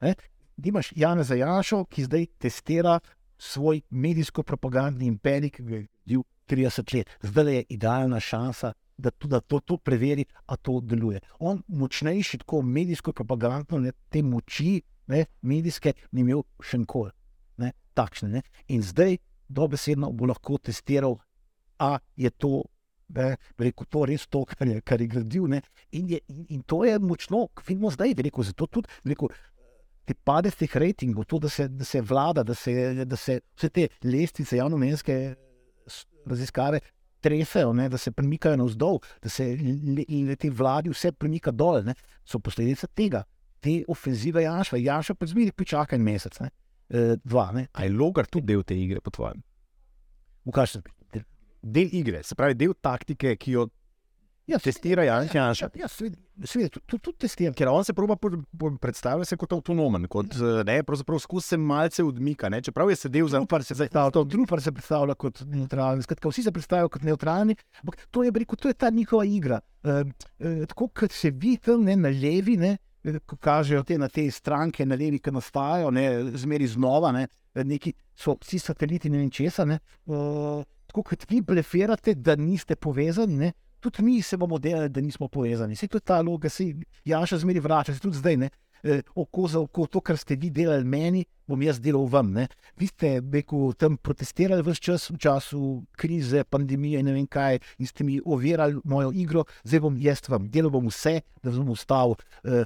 Ne? 0.00 0.14
Ti 0.62 0.68
imaš 0.68 0.92
Jana 0.96 1.22
Zajašo, 1.22 1.84
ki 1.84 2.04
zdaj 2.04 2.26
testira 2.38 3.00
svoj 3.38 3.82
medijsko-propagandni 3.90 5.06
imperij, 5.06 5.50
ki 5.50 5.62
ga 5.62 5.76
je 5.76 5.86
bil 6.04 6.22
30 6.48 6.94
let. 6.94 7.10
Zdaj 7.22 7.54
je 7.54 7.64
idealna 7.68 8.20
šansa, 8.20 8.72
da 8.96 9.10
tudi 9.10 9.30
da 9.30 9.40
to, 9.40 9.60
to 9.60 9.76
preveri, 9.76 10.24
a 10.46 10.56
to 10.56 10.80
deluje. 10.80 11.20
On 11.38 11.62
močnejši, 11.68 12.38
tako 12.38 12.62
medijsko-propagandno, 12.62 13.78
ne, 13.78 13.92
te 14.08 14.22
moči, 14.22 14.80
ne, 15.06 15.24
medijske, 15.42 15.92
ni 16.12 16.24
imel 16.24 16.42
še 16.60 16.80
nikoli. 16.80 17.12
Ne, 17.56 17.72
takšne, 17.94 18.28
ne. 18.28 18.42
In 18.68 18.82
zdaj, 18.82 19.18
dobesedno, 19.48 20.12
bo 20.12 20.30
lahko 20.32 20.58
testiral, 20.58 21.18
a 21.78 21.98
je 22.16 22.30
to. 22.30 22.64
Rekel, 23.08 23.86
to 23.90 24.02
je 24.04 24.10
res 24.10 24.26
to, 24.26 24.44
kar 24.44 24.68
je, 24.68 24.80
kar 24.82 25.00
je 25.00 25.06
gradil. 25.06 25.46
In, 25.46 26.08
je, 26.08 26.20
in, 26.28 26.46
in 26.58 26.62
to 26.62 26.84
je 26.84 26.98
močno, 26.98 27.46
vidimo 27.66 27.90
zdaj. 27.90 28.16
Rekel, 28.18 28.44
zato 28.44 28.66
tudi 28.66 28.88
rekel, 29.04 29.30
te 30.06 30.14
pade 30.14 30.50
teh 30.54 30.76
rejtingov, 30.76 31.26
to, 31.26 31.38
da 31.42 31.48
se, 31.50 31.68
da 31.68 31.84
se 31.84 32.00
vlada, 32.00 32.42
da 32.46 32.54
se, 32.54 33.04
da 33.04 33.16
se 33.16 33.40
vse 33.56 33.70
te 33.70 33.88
lestvice 34.04 34.56
javno-menske 34.56 35.34
raziskave 36.26 36.80
tresajo, 37.20 37.72
ne, 37.72 37.88
da 37.88 37.98
se 37.98 38.12
premikajo 38.14 38.56
navzdol, 38.60 39.00
da 39.22 39.28
se 39.28 39.48
le, 39.56 40.36
te 40.36 40.50
vladi 40.50 40.92
vse 40.94 41.12
premika 41.12 41.50
dol, 41.50 41.80
ne, 41.86 41.94
so 42.24 42.38
posledica 42.38 42.86
tega, 42.86 43.24
te 43.62 43.80
ofenzive 43.90 44.44
Janša. 44.44 44.78
Janša 44.78 45.16
pa 45.18 45.26
zmeri 45.26 45.54
počaka 45.56 45.96
en 45.96 46.06
mesec, 46.06 46.38
ne, 46.44 46.52
e, 46.88 47.06
dva. 47.24 47.48
Ne. 47.56 47.66
A 47.72 47.86
je 47.86 47.94
logar 47.94 48.30
tudi 48.30 48.52
del 48.52 48.62
te 48.62 48.78
igre, 48.78 49.02
po 49.02 49.10
tvojem? 49.10 49.42
V 50.46 50.54
kažem 50.54 50.82
smislu? 50.82 50.92
Del 51.66 51.90
igre, 51.98 52.22
se 52.22 52.36
pravi 52.38 52.54
del 52.54 52.76
taktike, 52.78 53.34
ki 53.40 53.56
jo 53.56 53.66
Ja, 54.46 54.58
testira 54.62 55.02
Janša. 55.02 55.34
Ja, 55.34 55.46
ja, 55.74 55.82
ja 55.82 55.88
seveda, 55.88 56.68
tudi, 56.86 57.00
tudi 57.02 57.16
testira. 57.24 57.50
Ker 57.56 57.66
on 57.66 57.84
se 57.84 57.94
proba 57.96 58.14
predstavljati 58.80 59.38
kot 59.40 59.56
avtonomen, 59.56 60.06
kot 60.10 60.36
ne, 60.66 60.76
pravzaprav 60.86 61.18
skozi 61.24 61.48
se 61.54 61.58
malce 61.58 62.04
odmika. 62.06 62.48
Ne, 62.52 62.60
čeprav 62.62 62.92
je 62.92 62.96
sedel 63.00 63.26
za 63.28 63.40
Trupar 63.42 63.64
se, 63.66 63.88
Trupar 64.30 64.62
se 64.62 64.72
predstavlja 64.72 65.16
kot 65.18 65.42
neutralni. 65.50 66.06
Skratka, 66.06 66.30
vsi 66.30 66.46
se 66.46 66.52
predstavljajo 66.54 66.92
kot 66.94 67.08
neutralni, 67.08 67.56
ampak 67.82 68.06
to 68.10 68.22
je, 68.22 68.30
rekel, 68.38 68.60
to 68.62 68.70
je 68.70 68.78
ta 68.78 68.90
njihova 68.90 69.24
igra. 69.24 69.60
E, 69.82 69.98
e, 70.38 70.54
tako 70.70 70.88
kot 70.94 71.12
se 71.12 71.30
vidi 71.30 71.56
tam 71.66 71.82
ne, 71.84 71.96
na 71.96 72.14
levi, 72.14 72.56
ne, 72.56 72.76
ko 73.26 73.36
kažejo 73.36 73.82
te, 73.86 73.98
na 73.98 74.08
te 74.08 74.28
stranke 74.30 74.86
na 74.86 74.94
levi, 74.94 75.18
ki 75.18 75.34
nastajajo, 75.34 75.90
ne, 75.90 76.06
zmeri 76.38 76.70
znova, 76.70 77.10
ne, 77.12 77.26
neki 77.66 77.92
so 78.14 78.38
vsi 78.38 78.62
sateliti 78.62 79.10
ne 79.10 79.24
vem 79.24 79.30
česa. 79.30 79.66
Ne, 79.66 79.82
e, 80.06 80.64
tako 80.96 81.10
kot 81.10 81.30
vi 81.30 81.40
blefirate, 81.40 82.14
da 82.14 82.36
niste 82.36 82.76
povezani. 82.76 83.36
Ne, 83.36 83.52
tudi 83.80 84.02
mi 84.02 84.22
se 84.22 84.36
bomo 84.36 84.58
delali, 84.58 84.88
da 84.88 85.00
nismo 85.00 85.28
povezani. 85.28 85.76
Se 85.76 85.88
tudi 85.88 86.04
ta 86.04 86.22
loga, 86.22 86.48
se 86.48 86.72
Janša 87.04 87.38
zmeri 87.38 87.60
vrača, 87.60 87.94
se 87.94 88.00
tudi 88.00 88.16
zdaj 88.16 88.36
ne. 88.36 88.48
E, 88.82 89.02
oko 89.14 89.48
za 89.48 89.60
oko, 89.60 89.86
to, 89.86 90.00
kar 90.00 90.16
ste 90.16 90.36
vi 90.36 90.50
delali 90.50 90.84
meni, 90.84 91.24
bom 91.46 91.60
jaz 91.62 91.80
delal 91.80 92.06
vam. 92.08 92.30
Ne. 92.32 92.46
Vi 92.78 92.86
ste 92.86 93.20
rekel, 93.20 93.74
tam 93.76 93.96
protestirali 93.96 94.62
vse 94.62 94.80
čas, 94.80 95.10
v 95.10 95.18
času 95.18 95.60
krize, 95.96 96.44
pandemije 96.44 97.02
ne 97.02 97.12
vem 97.12 97.26
kaj, 97.26 97.60
in 97.78 97.86
ste 97.86 98.04
mi 98.04 98.20
ovirali 98.24 98.80
mojo 98.84 99.12
igro, 99.12 99.44
zdaj 99.64 99.84
bom 99.84 100.00
jaz 100.00 100.24
vam 100.28 100.48
delal 100.48 100.72
bom 100.72 100.88
vse, 100.88 101.20
da 101.42 101.52
bom 101.52 101.74
ostal. 101.76 102.16
E, 102.44 102.64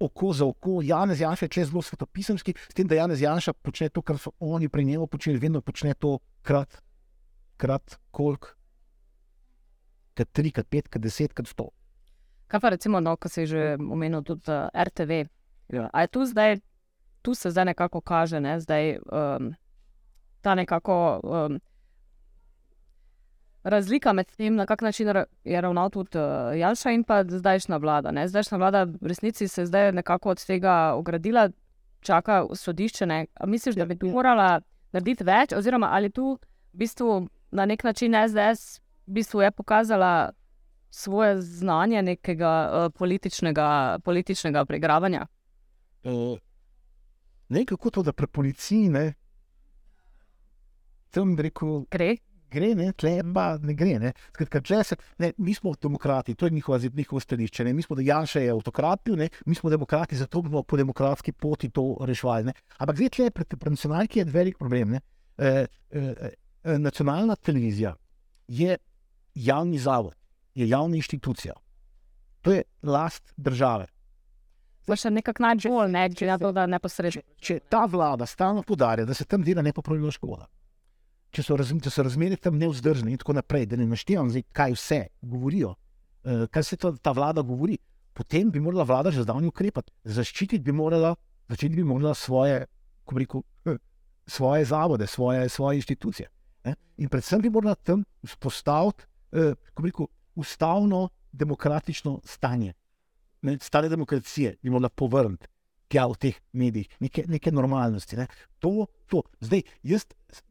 Oko 0.00 0.32
za 0.32 0.46
oko, 0.48 0.80
Janez 0.82 1.20
Janša 1.20 1.46
je 1.52 1.64
zelo 1.68 1.82
svetopisemski, 1.84 2.54
s 2.56 2.74
tem, 2.74 2.88
da 2.88 2.96
Janez 2.96 3.20
Janša 3.22 3.52
počne 3.52 3.90
to, 3.92 4.02
kar 4.02 4.18
so 4.18 4.32
oni 4.40 4.68
pri 4.72 4.84
njemu 4.84 5.06
počeli, 5.06 5.38
vedno 5.38 5.60
počne 5.60 5.92
to 5.94 6.16
krat, 6.42 6.80
krat, 7.56 7.98
koliko 8.10 8.56
krat 10.16 10.32
tri, 10.32 10.50
krat 10.50 10.68
pet, 10.70 10.88
krat 10.88 11.02
deset, 11.02 11.34
krat 11.36 11.48
sto. 11.48 11.70
Kaj 12.46 12.60
pa 12.60 12.70
recimo, 12.72 13.00
no, 13.00 13.16
ko 13.16 13.28
je 13.36 13.46
že 13.46 13.62
omenil 13.76 14.22
tudi 14.22 14.48
uh, 14.48 14.68
eh, 14.72 14.84
RTV? 14.84 15.12
Ja. 15.74 15.90
A 15.92 16.06
je 16.06 16.08
tu 16.08 16.24
zdaj, 16.24 16.60
tu 17.22 17.34
se 17.34 17.50
zdaj 17.50 17.64
nekako 17.64 18.00
kaže, 18.00 18.40
ne, 18.40 18.60
zdaj 18.60 18.98
um, 19.12 19.54
ta 20.40 20.54
nekako. 20.54 21.20
Um, 21.22 21.60
Razlika 23.66 24.12
med 24.12 24.28
tem, 24.30 24.54
na 24.54 24.62
kak 24.66 24.82
način 24.86 25.08
je 25.44 25.60
ravnal 25.60 25.90
tudi 25.90 26.18
uh, 26.18 26.54
Janša 26.54 26.90
in 26.94 27.02
pa 27.04 27.24
zdajšnja 27.26 27.76
vlada. 27.76 28.12
Ne? 28.14 28.28
Zdajšnja 28.28 28.58
vlada 28.58 28.84
v 28.84 29.10
resnici 29.10 29.48
se 29.48 29.64
je 29.64 29.66
zdaj 29.66 29.90
nekako 29.92 30.30
od 30.30 30.44
tega 30.46 30.94
ogradila, 30.94 31.48
čaka 32.00 32.44
sodišče. 32.54 33.06
Ne? 33.06 33.26
Misliš, 33.46 33.74
da 33.74 33.84
bi 33.84 33.98
tu 33.98 34.06
morala 34.06 34.60
narediti 34.92 35.26
več, 35.26 35.52
oziroma 35.52 35.90
ali 35.90 36.12
tu 36.14 36.38
v 36.38 36.78
bistvu 36.78 37.26
na 37.50 37.66
nek 37.66 37.84
način 37.84 38.14
SDS 38.28 38.80
v 39.06 39.12
bistvu 39.12 39.42
je 39.42 39.50
pokazala 39.50 40.32
svoje 40.90 41.40
znanje 41.42 42.02
nekega 42.02 42.70
uh, 42.70 42.92
političnega, 42.98 43.98
političnega 44.04 44.64
pregravanja. 44.64 45.26
Uh, 46.04 46.38
ne, 47.48 47.64
kako 47.64 47.90
to, 47.90 48.02
da 48.02 48.12
pri 48.12 48.26
policiji 48.26 48.88
ne. 48.88 49.12
Tam 51.10 51.36
rekel, 51.38 51.84
gre. 51.90 52.16
Gre, 52.50 52.74
ne, 52.78 52.92
tle 52.92 53.20
pa 53.34 53.58
ne 53.58 53.74
gre. 53.74 53.98
Ne. 53.98 54.12
Skratka, 54.34 54.84
se, 54.84 54.96
ne, 55.18 55.32
mi 55.38 55.54
smo 55.54 55.74
demokrati, 55.82 56.34
to 56.34 56.46
je 56.46 56.50
njihova, 56.50 56.78
njihovo 56.94 57.20
stališče. 57.20 57.64
Ne. 57.64 57.72
Mi 57.72 57.82
smo 57.82 57.96
dejansko 57.96 58.38
avtokrati, 58.54 59.16
ne. 59.16 59.28
mi 59.46 59.54
smo 59.54 59.70
demokrati, 59.70 60.16
zato 60.16 60.42
bomo 60.42 60.62
po 60.62 60.76
demokratski 60.76 61.32
poti 61.32 61.70
to 61.70 61.96
reševali. 62.00 62.52
Ampak 62.78 62.96
zdaj, 62.96 63.08
tle, 63.08 63.30
pred, 63.30 63.58
pred 63.58 63.72
nacionalki 63.72 64.18
je 64.18 64.24
velik 64.24 64.58
problem. 64.58 64.94
E, 64.94 65.00
e, 65.38 65.66
e, 65.90 66.30
nacionalna 66.78 67.36
televizija 67.36 67.94
je 68.48 68.76
javni 69.34 69.78
zavod, 69.78 70.14
je 70.54 70.68
javna 70.68 70.96
inštitucija. 70.96 71.54
To 72.42 72.52
je 72.52 72.62
last 72.82 73.32
države. 73.36 73.86
To 74.86 74.92
je 74.92 75.10
nekako 75.10 75.42
najbolj 75.42 75.90
ne, 75.90 76.10
če 76.14 76.26
ne 76.26 76.38
to, 76.38 76.52
da 76.52 76.66
ne 76.66 76.78
posreče. 76.78 77.20
Če, 77.20 77.38
če 77.42 77.58
ta 77.70 77.84
vlada 77.90 78.26
stalno 78.26 78.62
podarja, 78.62 79.04
da 79.04 79.14
se 79.14 79.24
tam 79.24 79.42
dela 79.42 79.62
nepopravljiva 79.66 80.12
škoda, 80.14 80.46
če 81.34 81.42
so, 81.42 81.56
raz, 81.58 81.72
če 81.82 81.90
so 81.90 82.04
razmere 82.06 82.38
tam 82.38 82.58
neuzdržne 82.58 83.10
in 83.10 83.18
tako 83.18 83.34
naprej, 83.34 83.66
da 83.66 83.76
ne 83.80 83.88
naštevam, 83.90 84.30
zdaj, 84.30 84.46
kaj 84.54 84.76
vse 84.76 85.00
govorijo, 85.22 85.74
uh, 85.74 86.46
kaj 86.50 86.62
se 86.62 86.78
to, 86.78 86.94
ta 87.02 87.10
vlada 87.16 87.42
govori, 87.42 87.80
potem 88.14 88.50
bi 88.50 88.62
morala 88.62 88.86
vlada 88.86 89.10
že 89.10 89.26
zdavni 89.26 89.50
ukrepati. 89.50 89.92
Zaščititi 90.04 90.62
bi 90.64 90.72
morala, 90.72 91.16
začeti 91.50 91.74
bi 91.74 91.84
morala 91.84 92.14
svoje, 92.14 92.64
rekel, 93.12 93.42
svoje 94.26 94.64
zavode, 94.64 95.06
svoje, 95.06 95.48
svoje 95.48 95.82
inštitucije. 95.82 96.30
Ne? 96.66 96.74
In 97.02 97.10
predvsem 97.12 97.42
bi 97.44 97.52
morala 97.52 97.74
tam 97.74 98.04
vzpostaviti 98.26 99.06
eh, 99.32 99.54
rekel, 99.82 100.08
ustavno 100.34 101.08
demokratično 101.32 102.20
stanje. 102.24 102.72
Ne, 103.42 103.58
stare 103.62 103.88
demokracije 103.88 104.56
bi 104.62 104.70
morala 104.70 104.88
povrniti 104.88 105.46
tja 105.88 106.06
v 106.10 106.18
teh 106.18 106.38
medijih, 106.52 106.88
neke, 107.00 107.24
neke 107.30 107.52
normalnosti. 107.54 108.16
Ne. 108.18 108.26
To, 108.58 108.86
to. 109.06 109.22
Zdaj, 109.40 109.62
jaz 109.86 110.06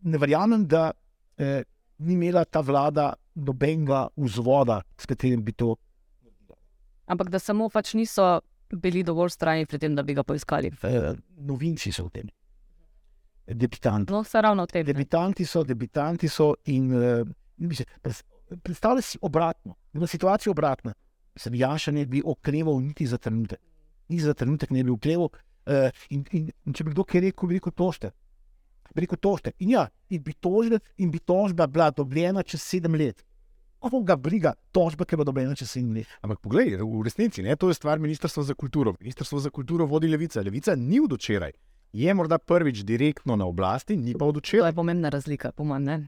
ne 0.07 0.19
verjamem, 0.21 0.63
da 0.67 0.91
eh, 1.37 1.63
ni 1.99 2.15
imela 2.15 2.45
ta 2.45 2.61
vlada 2.63 3.13
nobenega 3.35 4.07
vzvoda, 4.15 4.81
s 4.97 5.09
katerim 5.09 5.43
bi 5.43 5.51
to. 5.51 5.75
Ampak 7.11 7.29
da 7.29 7.39
samo 7.39 7.67
pač 7.69 7.93
niso 7.99 8.39
bili 8.71 9.03
dovolj 9.03 9.35
strani 9.35 9.67
pri 9.69 9.79
tem, 9.79 9.95
da 9.95 10.03
bi 10.03 10.15
ga 10.15 10.23
poiskali. 10.23 10.71
Eh, 10.83 11.11
novinci 11.37 11.91
so 11.91 12.07
v 12.07 12.15
tem. 12.15 12.31
Debitanti. 13.47 14.13
No, 14.13 14.23
so 14.23 14.41
ravno 14.41 14.63
v 14.65 14.67
tem. 14.67 14.85
Debitanti 14.85 15.45
so, 15.45 15.63
debitanti 15.63 16.27
so 16.27 16.55
in. 16.65 16.93
Eh, 16.93 17.25
Mislim, 17.57 17.87
predstavljaj 18.63 19.01
si 19.01 19.17
obratno, 19.21 19.75
da 19.93 20.01
je 20.01 20.07
situacija 20.07 20.51
obratna. 20.51 20.93
Se 21.35 21.49
bi 21.49 21.59
Janša 21.59 21.91
ne 21.91 22.05
bi 22.05 22.21
okreval 22.25 22.79
niti 22.81 23.07
za 23.07 23.17
trenutek, 23.17 23.59
niti 24.07 24.23
za 24.23 24.33
trenutek 24.33 24.69
ne 24.69 24.83
bi 24.83 24.91
okreval. 24.91 25.29
Uh, 25.65 25.89
in, 26.09 26.25
in, 26.31 26.51
in 26.65 26.73
če 26.73 26.83
bi 26.83 26.91
kdo 26.91 27.03
kaj 27.03 27.21
rekel, 27.21 27.49
bi 27.49 27.57
rekel 27.57 27.73
tošte. 27.73 28.11
Bi 28.93 29.01
rekel 29.01 29.17
tošte. 29.17 29.51
In 29.59 29.71
ja, 29.73 29.87
in 30.09 30.21
bi, 30.23 30.33
tožbe, 30.33 30.79
in 30.97 31.11
bi 31.11 31.19
tožba 31.19 31.67
bila 31.67 31.89
dobljena 31.91 32.43
čez 32.43 32.61
sedem 32.61 32.95
let. 32.95 33.23
Kako 33.81 34.03
ga 34.05 34.15
briga 34.15 34.53
tožba, 34.71 35.05
ki 35.05 35.17
bo 35.17 35.25
dobljena 35.25 35.55
čez 35.57 35.71
sedem 35.73 35.95
let? 35.97 36.11
Ampak 36.21 36.39
poglej, 36.43 36.77
v 36.77 37.01
resnici 37.03 37.43
ne, 37.43 37.55
to 37.55 37.71
je 37.71 37.79
stvar 37.79 37.99
Ministrstva 37.99 38.43
za 38.43 38.53
kulturo. 38.53 38.93
Ministrstvo 38.99 39.39
za 39.39 39.49
kulturo 39.49 39.89
vodi 39.89 40.07
levica. 40.07 40.43
Levica 40.45 40.75
ni 40.75 41.01
od 41.01 41.17
včeraj. 41.17 41.57
Je 41.95 42.13
morda 42.13 42.37
prvič 42.37 42.83
direktno 42.83 43.35
na 43.39 43.45
oblasti, 43.47 43.95
ni 43.95 44.13
pa 44.19 44.25
od 44.25 44.41
včeraj. 44.41 44.61
To 44.61 44.67
je 44.67 44.75
pomembna 44.75 45.09
razlika, 45.09 45.51
po 45.55 45.63
mojem. 45.63 46.07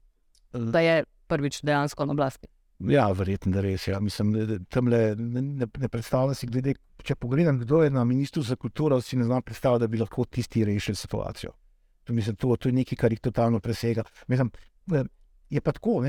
Da 0.51 0.79
je 0.83 1.03
prvič 1.27 1.61
dejansko 1.63 2.05
na 2.05 2.11
oblasti. 2.11 2.47
Ja, 2.91 3.07
verjetno 3.11 3.55
je 3.57 3.61
res. 3.63 3.87
Ja. 3.87 3.99
Mislim, 4.03 4.33
le, 4.35 5.15
ne, 5.15 5.41
ne, 5.41 5.67
ne 5.79 5.89
predstavljam 5.89 6.35
si, 6.35 6.49
glede, 6.51 6.75
če 7.07 7.15
pogledam, 7.15 7.61
kdo 7.63 7.81
je 7.85 7.93
na 7.93 8.03
ministru 8.05 8.43
za 8.43 8.55
kulturo, 8.59 8.99
si 9.01 9.17
ne 9.17 9.25
znam 9.25 9.41
predstavljati, 9.41 9.85
da 9.85 9.87
bi 9.87 10.01
lahko 10.03 10.25
tisti 10.25 10.65
rešili 10.67 10.95
situacijo. 10.95 11.55
To, 12.03 12.13
mislim, 12.13 12.35
to, 12.35 12.55
to 12.55 12.69
je 12.69 12.75
nekaj, 12.81 12.97
kar 12.97 13.15
jih 13.15 13.23
totalno 13.23 13.59
presega. 13.63 14.03
Mislim, 14.27 14.51
eh, 14.93 15.07
je 15.49 15.61
pa 15.61 15.71
tako, 15.71 16.01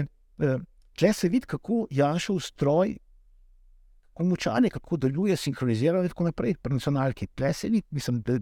če 0.92 1.06
eh, 1.06 1.12
se 1.14 1.30
vidi, 1.30 1.46
kako 1.46 1.86
Janšov 1.90 2.40
stroj, 2.50 2.96
kako 4.12 4.26
močan 4.26 4.66
je, 4.66 4.74
kako 4.74 4.98
deluje, 5.06 5.36
sinhronizira 5.38 6.02
in 6.02 6.10
tako 6.10 6.32
naprej, 6.32 6.58
pri 6.62 6.80
nacionalki. 6.80 7.30
Tle 7.38 7.52
se 7.54 7.70
vidi, 7.70 7.86
mislim, 7.94 8.20
da 8.26 8.40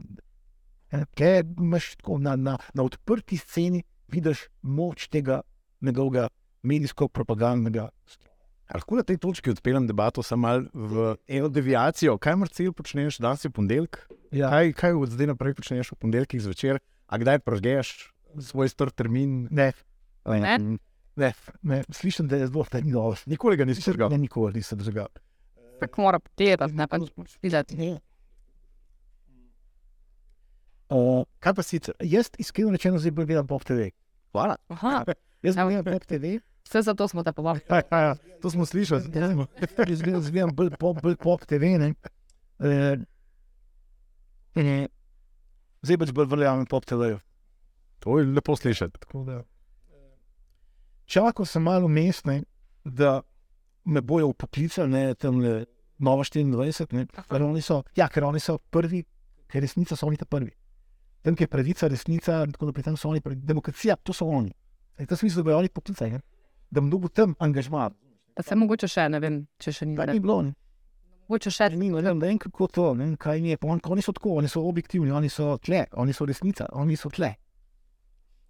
tle 0.91 1.43
imaš 1.59 1.97
tako 1.97 2.19
na, 2.19 2.37
na, 2.37 2.57
na 2.75 2.83
odprti 2.83 3.37
sceni, 3.37 3.83
vidiš 4.09 4.47
moč 4.63 5.09
tega 5.09 5.41
njegovega 5.81 6.29
medijsko-propagandnega 6.63 7.89
stroja. 8.07 8.35
Lahko 8.75 8.99
na 8.99 9.03
tej 9.07 9.21
točki 9.23 9.51
odpeljem 9.51 9.87
debato 9.87 10.23
samo 10.27 10.49
malo 10.49 10.65
v 10.75 11.15
eno 11.29 11.49
deviacijo. 11.49 12.19
Kaj 12.19 12.37
Marcel 12.37 12.73
počneš 12.73 13.21
danes 13.23 13.45
je 13.45 13.51
ponedeljek? 13.51 14.01
Ja. 14.35 14.51
Kaj, 14.51 14.73
kaj 14.73 14.97
od 14.99 15.15
zdaj 15.15 15.31
naprej 15.31 15.55
počneš 15.55 15.93
v 15.95 16.01
ponedeljkih 16.03 16.43
zvečer? 16.43 16.81
A 17.07 17.19
kdaj 17.23 17.39
prežgeš 17.47 18.11
svoj 18.43 18.69
star 18.69 18.91
termin? 18.91 19.47
Ne, 19.51 19.71
Ne? 20.27 20.79
ne, 21.17 21.33
ne, 21.63 21.85
slišim, 21.91 22.29
da 22.29 22.37
je 22.37 22.47
zelo 22.47 22.67
ni 22.83 22.93
dobro. 22.93 23.17
Nikoli 23.27 23.57
ga 23.57 23.65
nisi 23.65 23.93
žgal. 23.93 24.11
Ne, 24.11 24.19
nikoli 24.19 24.59
nisem 24.59 24.81
žgal. 24.83 25.09
Tako 25.81 26.03
mora 26.03 26.19
potirati, 26.19 26.75
ne 26.75 26.87
pa 26.87 26.99
videti. 27.43 27.77
Uh, 30.89 31.25
Kaj 31.43 31.55
pa 31.55 31.63
sicer? 31.63 31.95
jaz 32.01 32.31
iskreno 32.39 32.71
rečeno 32.71 32.99
zdaj 32.99 33.11
bolj 33.11 33.27
gledam 33.27 33.47
Pop 33.47 33.65
TV. 33.65 33.91
Hvala. 34.33 34.57
Aha, 34.69 35.05
Jaz 35.43 35.57
gledam 35.57 35.85
Pop 35.85 36.05
TV, 36.07 36.39
vse 36.67 36.83
zato 36.83 37.09
smo 37.09 37.23
te 37.23 37.33
povabili. 37.33 37.65
Ja, 37.71 37.83
ja, 37.91 37.99
ja. 38.01 38.15
To 38.43 38.51
smo 38.51 38.67
slišali. 38.67 39.11
jaz 39.89 40.03
gledam, 40.03 40.23
gledam 40.31 40.55
bolj 40.55 40.71
Pop, 40.79 41.03
bolj 41.03 41.17
pop 41.17 41.47
TV. 41.47 41.75
Ne. 41.79 41.95
Uh, 42.59 43.03
ne. 44.55 44.89
Zdaj 45.83 45.99
pač 45.99 46.13
bolj 46.15 46.31
verjamem 46.31 46.67
Pop 46.67 46.87
TV. 46.87 47.17
To 48.01 48.19
je 48.19 48.27
lepo 48.27 48.57
slišati. 48.57 48.99
Tako 49.01 49.25
da, 49.25 49.43
Čakal 51.07 51.47
sem 51.47 51.63
malo 51.63 51.89
mestne, 51.89 52.43
da 52.85 53.23
me 53.85 54.01
bojo 54.01 54.33
poklicali, 54.33 54.91
ne 54.91 55.15
tam 55.15 55.39
le 55.41 55.65
Nova 55.99 56.25
24. 56.25 56.93
Ne, 56.93 57.07
ker, 57.07 57.43
oni 57.43 57.63
so, 57.63 57.83
ja, 57.97 58.09
ker 58.09 58.25
oni 58.27 58.41
so 58.43 58.59
prvi, 58.59 59.05
ker 59.47 59.63
resnica 59.63 59.97
so 59.97 60.07
oni 60.07 60.19
ta 60.19 60.27
prvi. 60.27 60.51
Tam, 61.27 61.35
kjer 61.35 61.43
je 61.43 61.51
pravica, 61.51 61.89
resnica, 61.89 62.45
in 62.45 62.53
tako 62.53 62.67
naprej, 62.67 62.85
tam 62.85 62.97
so 62.97 63.09
oni. 63.09 63.19
Demokracija, 63.27 63.97
to 63.99 64.15
so 64.15 64.29
oni. 64.29 64.53
In 64.97 65.07
to 65.07 65.17
smisel, 65.17 65.41
da 65.41 65.45
bojo 65.45 65.59
oni 65.59 65.69
poklicali, 65.71 66.13
ne, 66.13 66.21
da 66.71 66.81
bom 66.81 66.91
dobil 66.91 67.11
tam 67.11 67.35
angažma. 67.39 67.89
Da 68.31 68.43
se 68.43 68.55
mogoče 68.55 68.87
še, 68.87 69.09
ne 69.09 69.19
vem, 69.19 69.41
če 69.59 69.73
še 69.73 69.87
ni. 69.87 69.97
Pa 69.97 70.07
ne. 70.07 70.15
ni 70.15 70.21
bilo, 70.21 70.39
ne. 70.43 70.55
Mogoče 71.27 71.51
še 71.51 71.67
Ni, 71.73 71.89
ne 71.91 72.01
vem, 72.01 72.15
ne 72.15 72.29
vem, 72.29 72.39
kako 72.39 72.69
to, 72.69 72.95
ne 72.95 73.05
vem, 73.05 73.17
kaj 73.17 73.41
mi 73.41 73.51
je. 73.51 73.59
Pa 73.59 73.67
on, 73.67 73.81
oni 73.85 74.03
so 74.03 74.13
tako, 74.13 74.37
oni 74.37 74.49
so 74.49 74.63
objektivni, 74.63 75.11
oni 75.11 75.29
so 75.29 75.57
tle, 75.59 75.83
oni 75.95 76.13
so 76.13 76.25
resnica, 76.25 76.69
oni 76.73 76.95
so 76.95 77.11
tle. 77.11 77.33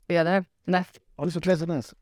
Ja, 0.09 0.23
ne, 0.23 0.43
ne. 0.67 0.85
Oni 1.17 1.33
so 1.33 1.41
tle 1.41 1.57
za 1.57 1.67
nas. 1.67 1.95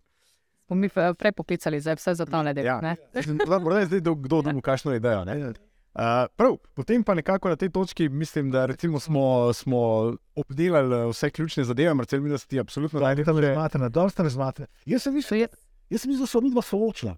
Smo 0.67 0.77
mi 0.77 0.89
fe- 0.89 1.15
prej 1.15 1.33
poklicali, 1.33 1.79
zdaj 1.79 1.95
vse 1.95 2.15
za 2.15 2.27
ta 2.27 2.43
nedeljo. 2.43 2.67
Ja. 2.67 2.81
ne. 2.81 2.97
Zdaj, 3.15 3.61
Morda 3.61 3.79
je 3.79 3.87
zdaj 3.87 4.01
do- 4.01 4.15
kdo 4.17 4.43
dobil 4.43 4.61
kakšno 4.61 4.95
idejo. 4.95 5.25
ne? 5.25 5.53
Uh, 5.95 6.27
prav, 6.37 6.57
potem 6.75 7.05
pa 7.07 7.15
nekako 7.15 7.49
na 7.49 7.57
tej 7.57 7.71
točki 7.71 8.09
mislim, 8.09 8.51
da 8.51 8.67
recimo 8.67 9.01
smo, 9.01 9.53
smo 9.53 10.13
obdelali 10.35 10.97
eh, 10.97 11.07
vse 11.07 11.31
ključne 11.31 11.65
zadeve, 11.65 11.95
Marcel, 11.95 12.21
da 12.21 12.39
si 12.39 12.49
ti 12.49 12.61
absolutno 12.61 13.01
Da, 13.01 13.07
najbolj 13.07 13.25
tam 13.25 13.39
razmatrana, 13.39 13.89
dobro 13.89 14.11
ste 14.11 14.23
razmatrani. 14.23 14.71
Jaz 14.87 15.03
sem 15.03 15.15
mislil, 15.15 15.47
jaz 15.91 16.01
sem 16.01 16.11
mislil, 16.11 16.27
da 16.27 16.27
so 16.27 16.41
mi 16.41 16.51
dva 16.51 16.63
soočila. 16.63 17.15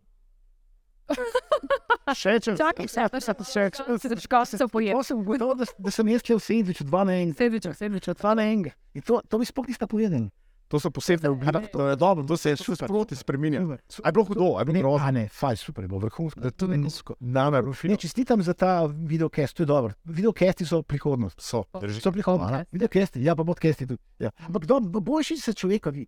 še 2.21 2.37
če 2.45 2.57
Čakaj, 2.59 2.89
še, 2.91 3.07
še, 3.09 3.21
še, 3.23 3.33
še, 3.33 4.11
še, 4.13 4.21
še, 4.29 4.59
se 4.61 4.69
pojem. 4.69 4.93
To 4.93 5.09
sem 5.09 5.25
ugotovil, 5.25 5.57
da, 5.57 5.73
da 5.79 5.95
sem 5.97 6.13
jaz 6.13 6.27
šel 6.29 6.43
sedeti, 6.43 6.85
dva 6.85 7.07
na 7.09 7.17
enega. 7.17 7.39
Sedvič, 7.41 7.71
sedvič, 7.81 8.11
Dva 8.21 8.35
na 8.37 8.45
enega. 8.45 8.77
In 8.93 9.07
to, 9.09 9.23
to 9.25 9.41
mi 9.41 9.49
sploh 9.49 9.73
nista 9.73 9.89
povedali. 9.89 10.29
To 10.69 10.81
so 10.81 10.91
posebne 10.91 11.29
oblike. 11.29 11.69
To 11.69 11.89
je 11.89 11.97
dobro, 11.97 12.25
To 12.25 12.37
se 12.37 12.51
je 12.51 12.57
super. 12.57 12.87
sproti 12.87 13.17
spremenja. 13.17 13.61
Super. 13.89 14.03
A 14.03 14.09
je 14.09 14.13
bilo 14.13 14.25
hudo, 14.25 14.45
je 14.51 14.59
Ne, 14.59 14.65
bilo 14.65 14.81
grozno. 14.83 15.07
a 15.07 15.11
ne, 15.11 15.29
fajn, 15.29 15.57
super, 15.57 15.85
je 15.85 15.89
bilo 15.89 16.01
vrhunsko. 16.01 16.41
Da 16.41 16.51
to 16.51 16.67
ne 16.67 16.77
Name, 17.21 17.51
Ne, 17.53 17.61
rufino. 17.61 17.97
čestitam 17.97 18.43
za 18.43 18.53
ta 18.53 18.85
videokest, 18.87 19.57
to 19.57 19.63
je 19.63 19.67
dobro. 19.67 19.93
Videokesti 20.05 20.67
so 20.67 20.83
prihodnost. 20.83 21.41
So, 21.41 21.63
drži. 21.81 22.01
So 22.01 22.13
prihodnost. 22.13 22.51
Podcast. 22.51 22.73
Videokesti, 22.73 23.23
ja, 23.23 23.37
pa 23.37 23.45
podcasti 23.45 23.87
tudi. 23.87 24.03
Ja. 24.19 24.31
Ampak 24.39 24.65
dobro, 24.65 25.01
boljši 25.01 25.37
se 25.37 25.53
človeka 25.53 25.91
vidi. 25.91 26.07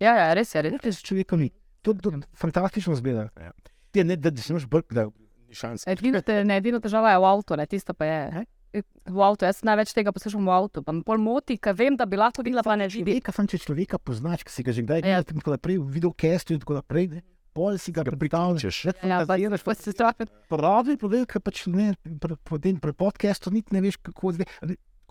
Ja, 0.00 0.14
ja, 0.16 0.34
res 0.34 0.54
je, 0.54 0.62
res. 0.62 0.72
Boljši 0.72 0.92
se 0.92 1.02
človeka 1.02 1.36
vidi. 1.36 1.50
To, 1.82 1.94
to 1.94 2.12
fantastično 2.34 2.94
zgleda. 2.94 3.28
Ja. 3.36 3.50
Ja, 3.94 4.04
ne, 4.04 4.16
da, 4.16 4.30
da 4.30 4.40
se 4.40 4.52
imaš 4.52 4.66
brk, 4.66 4.92
da 4.92 5.08
Ni 5.48 5.54
šans. 5.54 5.86
Edino, 5.86 6.20
te, 6.20 6.44
ne, 6.44 6.56
edino 6.56 6.80
težava 6.80 7.10
je 7.10 7.18
v 7.18 7.24
avtu, 7.24 7.56
ne, 7.56 7.66
tista 7.66 7.92
pa 7.92 8.04
je. 8.04 8.44
V 8.72 9.18
avtu, 9.20 9.44
jaz 9.44 9.60
največ 9.66 9.90
tega 9.92 10.12
poslušam 10.14 10.46
v 10.48 10.52
avtu, 10.54 10.80
pa 10.80 10.94
me 10.96 11.02
pol 11.04 11.18
moti, 11.20 11.58
ker 11.60 11.74
vem, 11.76 11.96
da 11.98 12.06
bi 12.08 12.16
lahko 12.16 12.40
bila 12.46 12.62
pa 12.64 12.72
ne 12.78 12.86
živi. 12.88 13.18
človeka, 13.18 13.32
sam 13.36 13.48
če 13.50 13.58
človeka 13.60 13.98
poznaš, 14.00 14.46
ki 14.48 14.52
si 14.54 14.62
ga 14.64 14.72
že 14.72 14.80
kdaj 14.86 15.02
Ja. 15.04 15.18
videl, 15.20 15.36
in 15.36 15.40
tako 15.42 15.52
naprej, 15.52 15.76
v 15.82 15.88
videokestu 15.92 16.54
in 16.56 16.60
tako 16.62 16.78
naprej, 16.80 17.08
ne, 17.12 17.20
pol 17.52 17.76
si 17.76 17.92
ga 17.92 18.00
predstavljaš. 18.06 18.62
Češ. 18.64 18.78
Ja, 19.04 19.26
pa, 19.28 19.36
pa 19.36 19.74
se 19.76 19.92
strah, 19.92 20.16
Pravi 20.48 20.96
povedal, 20.96 21.26
ker 21.28 21.44
pač 21.44 21.66
ne, 21.68 21.92
pri, 22.00 22.38
pri, 22.40 22.72
pri 22.80 22.92
podcastu 22.96 23.52
niti 23.52 23.76
ne 23.76 23.84
veš, 23.84 24.00
kako 24.00 24.38
zdaj, 24.38 24.48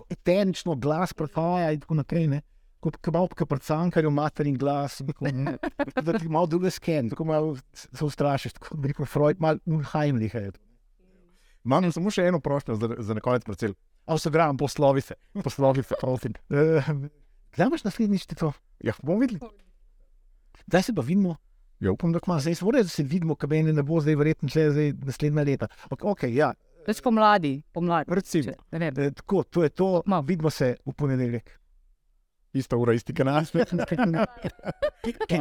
etenično 0.10 0.76
glas 0.82 1.14
prehaja 1.14 1.70
in 1.76 1.84
tako 1.86 2.02
naprej, 2.02 2.28
ne. 2.28 2.42
Kot 2.82 2.98
malo 3.14 3.30
kot 3.30 3.46
pri 3.46 3.62
cankarju, 3.62 4.10
materin 4.10 4.58
glas, 4.58 5.04
tako, 5.06 5.30
da 6.08 6.18
ti 6.18 6.26
malo 6.26 6.50
druge 6.50 6.72
sken, 6.74 7.12
tako 7.14 7.30
malo 7.30 7.54
se 7.78 8.02
ustrašiš, 8.02 8.58
tako 8.58 8.78
bi 8.82 8.90
rekel 8.90 9.06
Freud, 9.06 9.38
malo 9.38 9.62
unheimlich 9.70 10.34
je. 10.34 10.50
Imam 11.66 11.92
samo 11.92 12.10
še 12.10 12.26
eno 12.28 12.40
prošnjo 12.40 12.76
za, 12.76 12.96
za 13.00 13.14
na 13.14 13.22
konec, 13.22 13.46
Marcel. 13.48 13.74
Avtogram, 14.06 14.58
Poslovi 14.58 15.02
se. 15.02 15.14
Poslovi 15.44 15.84
se, 15.84 15.96
prosim. 16.00 16.34
kdaj 17.54 17.68
imaš 17.68 17.84
naslednjič 17.84 18.26
to? 18.34 18.52
Ja, 18.82 18.94
bomo 19.04 19.20
videli. 19.22 19.40
Zdaj 20.66 20.84
se 20.84 20.94
pa 20.96 21.02
vidimo. 21.02 21.36
Ja, 21.82 21.92
upam, 21.92 22.12
da 22.14 22.20
Ma, 22.28 22.40
zdaj 22.40 22.56
se 22.56 22.66
mora, 22.66 22.82
da 22.82 22.90
se 22.90 23.04
vidimo, 23.04 23.36
kaj 23.36 23.50
meni 23.50 23.74
ne 23.74 23.84
bo 23.84 24.02
zdaj 24.02 24.16
verjetno 24.16 24.50
tle 24.50 24.72
zdaj 24.72 24.94
naslednja 25.06 25.44
leta. 25.44 25.68
Ok, 25.90 26.02
okay 26.14 26.34
ja, 26.34 26.54
več 26.88 27.02
pomladi, 27.02 27.62
pomladi. 27.74 28.10
Recimo, 28.14 28.44
Če- 28.44 28.58
Ne 28.72 28.80
vem. 28.80 28.94
e, 28.98 29.12
tako, 29.12 29.44
to 29.44 29.64
je 29.64 29.70
to, 29.70 30.02
Ma. 30.06 30.20
vidimo 30.22 30.50
se 30.50 30.76
v 30.86 30.94
ponedeljek. 30.94 31.58
ista 32.54 32.78
ura, 32.78 32.94
isti 32.94 33.14
kanal. 33.14 33.44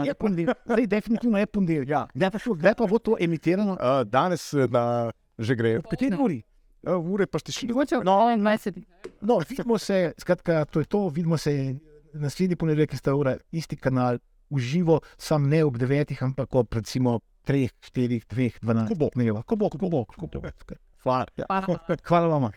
Je 0.06 0.14
ponedeljek, 0.14 0.56
definitivno 0.86 1.38
je 1.38 1.46
ponedeljek. 1.46 1.88
Ja. 1.88 2.06
Kdaj, 2.14 2.74
pa, 2.74 2.86
bo 2.86 2.98
to 2.98 3.16
emitirano? 3.20 3.72
Uh, 3.72 4.04
danes 4.06 4.52
na, 4.70 5.10
že 5.40 5.56
gre. 5.56 5.80
Kateri 5.82 6.16
uri? 6.20 6.40
Uh, 6.80 6.96
ure 7.12 7.26
pa 7.28 7.40
ste 7.40 7.52
šli. 7.52 7.68
Mogoče 7.72 8.00
no, 8.04 8.16
21. 8.36 8.84
No, 9.20 9.40
vidimo 9.44 9.76
se, 9.78 10.12
skratka, 10.20 10.64
to 10.64 10.80
je 10.80 10.88
to, 10.88 11.08
vidimo 11.08 11.36
se 11.36 11.74
naslednji 12.14 12.56
ponedeljek, 12.56 12.94
sta 12.96 13.14
ura, 13.14 13.36
isti 13.52 13.76
kanal, 13.76 14.18
uživo, 14.50 15.00
sam 15.18 15.48
ne 15.48 15.60
ob 15.64 15.76
devetih, 15.78 16.22
ampak 16.24 16.54
ob 16.54 16.72
recimo 16.74 17.20
treh, 17.44 17.72
štirih, 17.84 18.24
dveh, 18.30 18.56
dvanajstih. 18.62 18.96
Ko 18.96 19.10
bo. 19.10 19.10
Ko 19.44 19.56
bo, 19.56 19.70
ko 19.70 19.90
bo, 19.90 20.04
ko 20.04 20.26
bo. 20.26 20.42
Hvala. 21.04 21.26
Ja. 21.36 21.46
Hvala 22.08 22.32
vam. 22.32 22.50